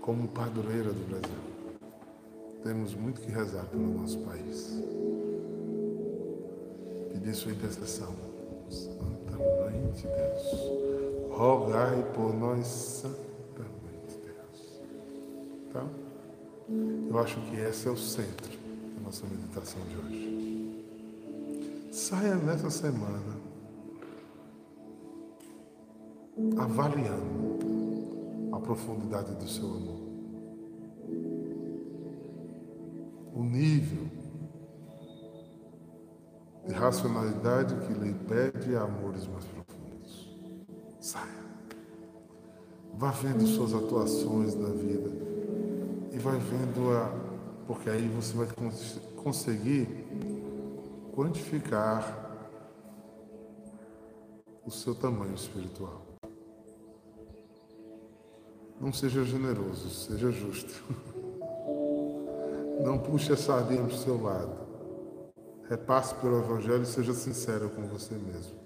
Como 0.01 0.27
padroeira 0.27 0.93
do 0.93 1.09
Brasil. 1.09 1.39
Temos 2.65 2.97
muito 2.97 3.21
que 3.21 3.31
rezar 3.31 3.65
pelo 3.67 3.87
nosso 3.87 4.19
país. 4.23 4.83
Pedir 7.13 7.33
sua 7.33 7.53
intercessão. 7.53 8.13
Santa 8.69 9.39
Mãe 9.39 9.93
de 9.93 10.03
Deus, 10.03 11.31
rogai 11.31 12.03
por 12.13 12.35
nós, 12.35 12.67
Santa 12.67 13.63
Mãe 13.63 14.03
de 14.09 14.17
Deus. 14.17 14.83
Tá? 15.73 15.87
Eu 17.09 17.19
acho 17.21 17.41
que 17.43 17.57
esse 17.57 17.87
é 17.87 17.91
o 17.93 17.97
centro 17.97 18.51
da 18.97 19.05
nossa 19.05 19.25
meditação 19.27 19.81
de 19.89 19.97
hoje. 19.97 20.85
Saia 21.93 22.35
nessa 22.35 22.69
semana 22.69 23.48
avaliando 26.57 27.59
a 28.53 28.61
profundidade 28.61 29.35
do 29.35 29.49
seu 29.49 29.67
amor. 29.67 29.99
O 33.35 33.43
nível 33.43 34.07
de 36.67 36.75
racionalidade 36.75 37.75
que 37.87 37.93
lhe 37.95 38.13
pede 38.13 38.77
amores 38.77 39.27
mais 39.27 39.45
profundos. 39.45 40.39
Saia. 41.01 41.49
Vá 42.95 43.11
vendo 43.11 43.47
suas 43.47 43.73
atuações 43.75 44.55
na 44.55 44.69
vida 44.69 45.11
e 46.13 46.19
vai 46.19 46.39
vendo 46.39 46.91
a. 46.93 47.29
Porque 47.67 47.91
aí 47.91 48.09
você 48.09 48.35
vai 48.35 48.49
conseguir 49.17 49.87
quantificar 51.15 52.27
o 54.65 54.71
seu 54.71 54.95
tamanho 54.95 55.35
espiritual. 55.35 56.08
Não 58.81 58.93
seja 58.93 59.25
generoso, 59.25 59.91
seja 59.91 60.31
justo. 60.31 60.83
Não 62.85 62.99
puxe 62.99 63.33
a 63.33 63.37
sardinha 63.37 63.85
para 63.85 63.95
o 63.95 63.99
seu 63.99 64.23
lado 64.23 64.69
repasse 65.69 66.15
pelo 66.17 66.39
Evangelho 66.39 66.83
e 66.83 66.87
seja 66.87 67.13
sincero 67.13 67.69
com 67.71 67.83
você 67.83 68.15
mesmo. 68.15 68.59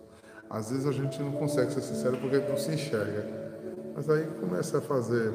Às 0.49 0.71
vezes 0.71 0.87
a 0.87 0.93
gente 0.93 1.21
não 1.21 1.33
consegue 1.33 1.73
ser 1.73 1.83
sincero 1.83 2.17
porque 2.19 2.39
não 2.39 2.57
se 2.57 2.73
enxerga. 2.73 3.27
Mas 3.95 4.09
aí 4.09 4.27
começa 4.41 4.79
a 4.79 4.81
fazer 4.81 5.33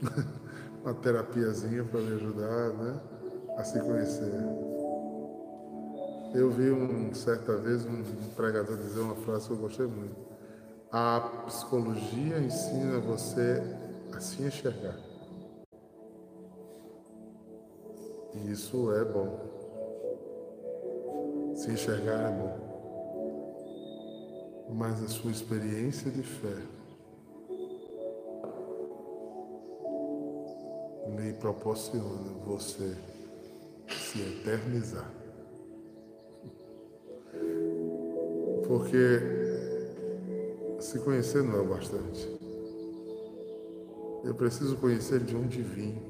uma 0.82 0.94
terapiazinha 0.94 1.84
para 1.84 2.00
me 2.00 2.14
ajudar 2.14 2.70
né, 2.70 3.00
a 3.58 3.64
se 3.64 3.78
conhecer. 3.80 4.32
Eu 6.34 6.50
vi 6.50 6.70
um, 6.70 7.12
certa 7.12 7.56
vez 7.56 7.84
um 7.84 8.02
pregador 8.34 8.76
dizer 8.78 9.00
uma 9.00 9.16
frase 9.16 9.48
que 9.48 9.52
eu 9.52 9.58
gostei 9.58 9.86
muito. 9.86 10.31
A 10.94 11.20
psicologia 11.46 12.38
ensina 12.38 13.00
você 13.00 13.62
a 14.14 14.20
se 14.20 14.42
enxergar. 14.42 14.98
E 18.34 18.52
isso 18.52 18.92
é 18.92 19.02
bom. 19.02 19.40
Se 21.56 21.70
enxergar 21.70 22.28
é 22.28 22.30
bom. 22.30 22.72
mas 24.74 25.02
a 25.02 25.08
sua 25.08 25.30
experiência 25.30 26.10
de 26.10 26.22
fé 26.22 26.56
lhe 31.16 31.32
proporciona 31.34 32.32
você 32.44 32.96
se 33.88 34.20
eternizar. 34.20 35.10
Porque 38.66 39.41
se 40.92 40.98
conhecer 40.98 41.42
não 41.42 41.56
é 41.56 41.60
o 41.62 41.64
bastante. 41.64 42.28
Eu 44.22 44.34
preciso 44.34 44.76
conhecer 44.76 45.20
de 45.20 45.34
onde 45.34 45.62
vim. 45.62 46.02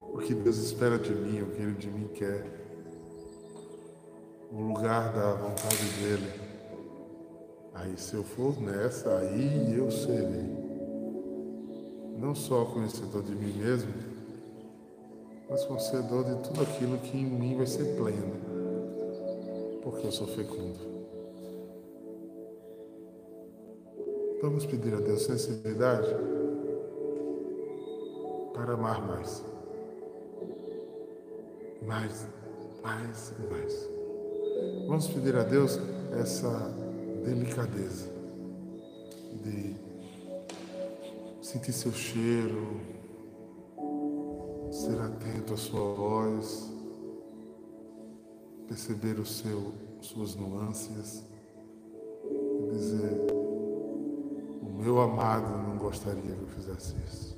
O 0.00 0.18
que 0.18 0.34
Deus 0.34 0.56
espera 0.58 0.98
de 0.98 1.14
mim, 1.14 1.42
o 1.42 1.46
que 1.46 1.62
Ele 1.62 1.74
de 1.74 1.88
mim 1.88 2.08
quer. 2.08 2.44
O 4.50 4.60
lugar 4.62 5.12
da 5.12 5.34
vontade 5.34 5.76
dEle. 6.02 6.40
Aí, 7.72 7.96
se 7.96 8.16
eu 8.16 8.24
for 8.24 8.60
nessa, 8.60 9.18
aí 9.18 9.78
eu 9.78 9.88
serei. 9.92 10.58
Não 12.16 12.34
só 12.34 12.64
conhecedor 12.64 13.22
de 13.22 13.36
mim 13.36 13.52
mesmo, 13.52 13.94
mas 15.48 15.64
conhecedor 15.66 16.24
de 16.24 16.42
tudo 16.42 16.62
aquilo 16.62 16.98
que 16.98 17.16
em 17.16 17.26
mim 17.26 17.56
vai 17.56 17.66
ser 17.66 17.94
pleno. 17.94 18.34
Porque 19.84 20.04
eu 20.04 20.10
sou 20.10 20.26
fecundo. 20.26 20.97
Vamos 24.40 24.64
pedir 24.66 24.94
a 24.94 25.00
Deus 25.00 25.22
sensibilidade 25.22 26.14
para 28.54 28.74
amar 28.74 29.04
mais. 29.04 29.44
Mais, 31.82 32.26
mais 32.80 33.32
e 33.36 33.52
mais. 33.52 33.88
Vamos 34.86 35.08
pedir 35.08 35.34
a 35.34 35.42
Deus 35.42 35.80
essa 36.20 36.50
delicadeza 37.24 38.08
de 39.42 39.74
sentir 41.42 41.72
seu 41.72 41.92
cheiro, 41.92 42.80
ser 44.70 45.00
atento 45.00 45.54
à 45.54 45.56
sua 45.56 45.94
voz, 45.94 46.72
perceber 48.68 49.18
o 49.18 49.26
seu, 49.26 49.72
suas 50.00 50.36
nuances 50.36 51.24
e 52.24 52.70
dizer 52.70 53.27
meu 54.88 55.02
amado 55.02 55.68
não 55.68 55.76
gostaria 55.76 56.22
que 56.22 56.30
eu 56.30 56.46
fizesse 56.46 56.94
isso. 57.06 57.36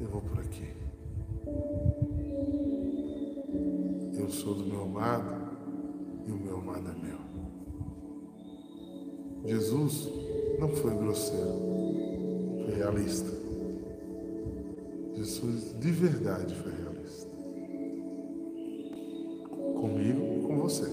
Eu 0.00 0.06
vou 0.06 0.20
por 0.20 0.38
aqui. 0.38 0.72
Eu 4.16 4.30
sou 4.30 4.54
do 4.54 4.64
meu 4.64 4.82
amado 4.82 5.50
e 6.28 6.30
o 6.30 6.36
meu 6.36 6.58
amado 6.58 6.88
é 6.88 7.04
meu. 7.04 7.18
Jesus 9.44 10.08
não 10.60 10.68
foi 10.68 10.94
grosseiro, 10.94 12.64
foi 12.64 12.74
realista. 12.76 13.30
Jesus 15.16 15.74
de 15.80 15.90
verdade 15.90 16.54
foi 16.54 16.72
realista. 16.80 17.28
Comigo 19.80 20.38
e 20.38 20.46
com 20.46 20.60
você. 20.60 20.86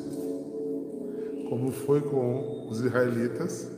Como 1.48 1.72
foi 1.72 2.02
com 2.02 2.68
os 2.70 2.82
israelitas 2.82 3.77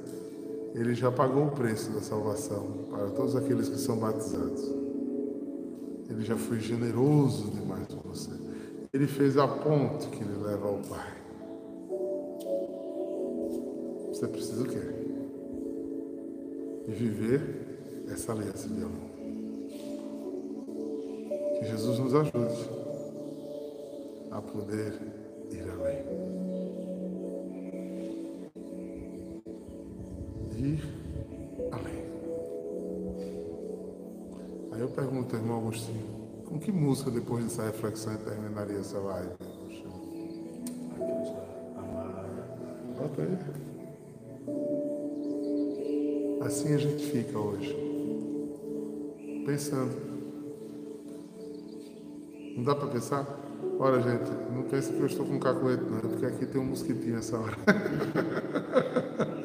ele 0.73 0.93
já 0.93 1.11
pagou 1.11 1.47
o 1.47 1.51
preço 1.51 1.91
da 1.91 2.01
salvação 2.01 2.85
para 2.89 3.09
todos 3.09 3.35
aqueles 3.35 3.69
que 3.69 3.77
são 3.77 3.97
batizados. 3.97 4.63
Ele 6.09 6.23
já 6.23 6.35
foi 6.35 6.59
generoso 6.59 7.49
demais 7.51 7.87
com 7.87 8.09
você. 8.09 8.31
Ele 8.91 9.07
fez 9.07 9.37
a 9.37 9.47
ponte 9.47 10.07
que 10.07 10.23
lhe 10.23 10.35
leva 10.43 10.67
ao 10.67 10.77
Pai. 10.77 11.13
Você 14.07 14.27
precisa 14.27 14.63
o 14.63 14.65
quê? 14.65 14.81
De 16.87 16.93
viver 16.93 18.05
essa 18.11 18.31
aliança 18.31 18.67
de 18.67 18.81
amor. 18.81 19.09
Que 21.59 21.65
Jesus 21.65 21.99
nos 21.99 22.15
ajude 22.15 22.69
a 24.31 24.41
poder 24.41 25.18
que 36.69 36.71
música 36.71 37.09
depois 37.09 37.43
dessa 37.45 37.63
reflexão 37.63 38.15
terminaria 38.17 38.77
essa 38.77 38.99
live? 38.99 39.31
Bota 42.95 43.23
aí. 43.23 43.39
Assim 46.45 46.75
a 46.75 46.77
gente 46.77 47.03
fica 47.07 47.39
hoje. 47.39 47.75
Pensando. 49.47 49.95
Não 52.55 52.63
dá 52.63 52.75
para 52.75 52.87
pensar? 52.89 53.25
Olha, 53.79 53.99
gente, 54.01 54.29
não 54.53 54.61
pense 54.63 54.93
que 54.93 54.99
eu 54.99 55.07
estou 55.07 55.25
com 55.25 55.39
cacoete, 55.39 55.83
não, 55.83 56.01
porque 56.01 56.25
aqui 56.27 56.45
tem 56.45 56.61
um 56.61 56.65
mosquitinho 56.65 57.17
essa 57.17 57.39
hora. 57.39 57.57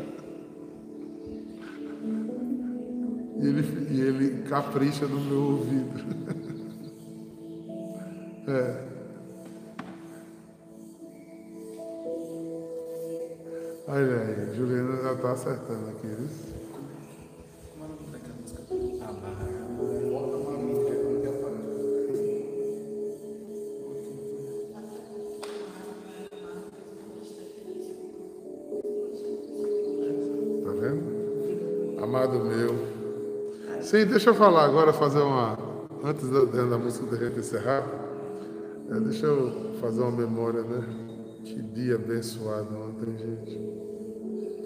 E 3.37 3.47
ele, 3.47 3.89
e 3.91 4.01
ele 4.01 4.43
capricha 4.49 5.07
no 5.07 5.21
meu 5.21 5.43
ouvido. 5.43 6.34
É. 8.57 8.95
Olha 13.87 14.17
aí, 14.21 14.57
Juliana 14.57 15.03
já 15.03 15.13
está 15.13 15.33
acertando 15.33 15.91
aqui, 15.91 16.07
viu? 16.07 16.29
Tá 30.65 30.71
vendo? 30.81 32.03
Amado 32.03 32.45
meu. 32.45 33.83
Sim, 33.83 34.07
deixa 34.07 34.31
eu 34.31 34.35
falar 34.35 34.65
agora, 34.65 34.93
fazer 34.93 35.21
uma. 35.21 35.59
Antes 36.03 36.29
da, 36.29 36.45
da 36.45 36.79
música 36.79 37.07
da 37.07 37.17
gente 37.17 37.39
encerrar, 37.39 38.04
é, 38.91 39.01
deixa 39.01 39.27
eu 39.27 39.75
fazer 39.81 40.01
uma 40.03 40.13
memória, 40.13 40.63
né? 40.63 40.83
Que 41.45 41.61
dia 41.61 41.95
abençoado 41.95 42.69
ontem, 42.77 43.17
gente. 43.17 43.59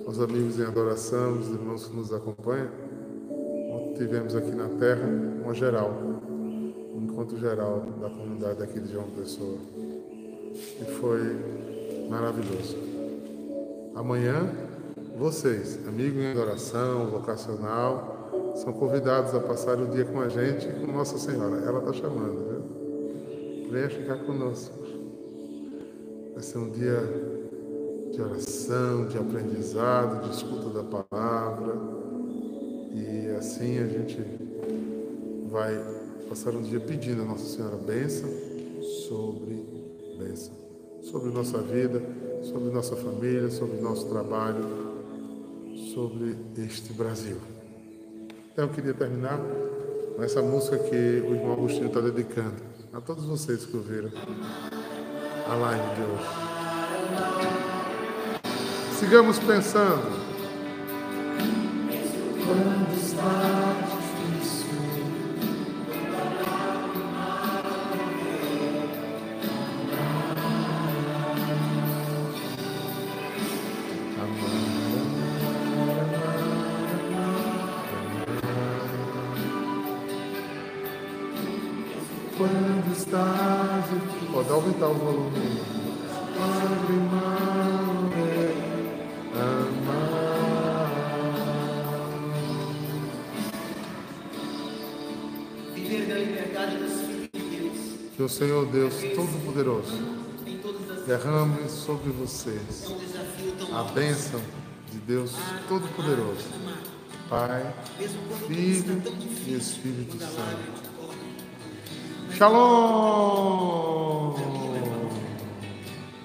Os 0.07 0.21
amigos 0.21 0.59
em 0.59 0.65
adoração, 0.65 1.39
os 1.39 1.49
irmãos 1.49 1.87
que 1.87 1.97
nos 1.97 2.13
acompanham. 2.13 2.69
Ontem 3.71 3.95
tivemos 3.95 4.35
aqui 4.35 4.51
na 4.53 4.69
Terra 4.69 5.07
uma 5.45 5.55
geral, 5.55 5.91
um 5.93 7.03
encontro 7.03 7.39
geral 7.39 7.85
da 8.01 8.09
comunidade 8.09 8.63
aqui 8.63 8.81
de 8.81 8.93
João 8.93 9.09
Pessoa. 9.11 9.59
E 10.81 10.85
foi 11.01 11.37
maravilhoso. 12.09 12.77
Amanhã, 13.95 14.51
vocês, 15.19 15.79
amigos 15.87 16.23
em 16.23 16.31
adoração, 16.31 17.09
vocacional, 17.09 18.55
são 18.55 18.73
convidados 18.73 19.35
a 19.35 19.41
passar 19.41 19.79
o 19.79 19.87
dia 19.87 20.05
com 20.05 20.21
a 20.21 20.29
gente 20.29 20.67
e 20.69 20.73
com 20.73 20.93
Nossa 20.93 21.19
Senhora. 21.19 21.57
Ela 21.59 21.81
está 21.81 21.93
chamando, 21.93 22.49
viu? 22.49 22.78
Venha 23.71 23.91
ficar 23.91 24.17
conosco. 24.25 24.73
Vai 26.33 26.43
ser 26.43 26.57
um 26.57 26.71
dia 26.71 27.03
de 28.13 28.23
oração, 28.23 29.07
de 29.07 29.19
aprendizado, 29.19 30.25
de 30.25 30.35
escuta 30.35 30.71
da 30.71 30.83
palavra. 30.83 31.77
E 32.95 33.29
assim 33.37 33.79
a 33.79 33.87
gente 33.87 34.25
vai 35.51 35.79
passar 36.31 36.53
um 36.53 36.63
dia 36.63 36.81
pedindo 36.81 37.21
a 37.21 37.25
Nossa 37.27 37.45
Senhora 37.45 37.77
bênção 37.77 38.31
sobre 39.07 39.63
bênção. 40.19 40.55
Sobre 41.03 41.31
nossa 41.31 41.59
vida, 41.59 42.03
sobre 42.45 42.71
nossa 42.71 42.97
família, 42.97 43.51
sobre 43.51 43.81
nosso 43.83 44.09
trabalho, 44.09 44.65
sobre 45.93 46.37
este 46.57 46.95
Brasil. 46.95 47.37
Então 48.51 48.65
eu 48.65 48.71
queria 48.71 48.95
terminar 48.95 49.39
com 50.17 50.23
essa 50.23 50.41
música 50.41 50.79
que 50.79 50.97
o 50.97 51.35
irmão 51.35 51.53
Agostinho 51.53 51.89
está 51.89 52.01
dedicando 52.01 52.78
a 52.93 53.01
todos 53.01 53.25
vocês 53.25 53.65
que 53.65 53.77
ouviram 53.77 54.11
a 55.49 55.55
live 55.55 55.95
de 55.95 56.03
hoje. 56.03 56.29
Sigamos 58.99 59.39
pensando. 59.39 60.29
estás 83.09 83.85
aqui. 83.85 84.27
Pode 84.31 84.51
aumentar 84.51 84.89
o 84.89 84.95
volume. 84.95 85.61
Padre 86.37 86.97
mal 87.11 88.09
amar. 89.35 90.09
Viver 95.75 96.07
da 96.07 96.15
liberdade 96.17 96.77
dos 96.77 97.01
filhos 97.01 97.29
de 97.33 97.41
Deus. 97.41 97.79
Que 98.15 98.23
o 98.23 98.29
Senhor 98.29 98.67
Deus 98.67 98.95
Todo-Poderoso 99.15 100.19
derrame 101.07 101.69
sobre 101.71 102.11
vocês 102.11 102.85
é 102.85 103.75
a 103.75 103.83
bênção 103.85 104.41
de 104.93 104.99
Deus 104.99 105.33
ah, 105.35 105.61
Todo-Poderoso. 105.67 106.45
Pai, 107.31 107.75
Filho 108.47 109.03
e 109.47 109.55
Espírito 109.55 110.19
Santo. 110.19 110.88
Shalom! 112.39 114.33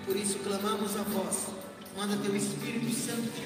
Por 0.06 0.16
isso 0.16 0.38
clamamos 0.44 0.96
a 0.96 1.02
voz. 1.02 1.48
Manda 1.98 2.16
teu 2.18 2.36
Espírito 2.36 2.94
Santo 2.94 3.32
te 3.36 3.44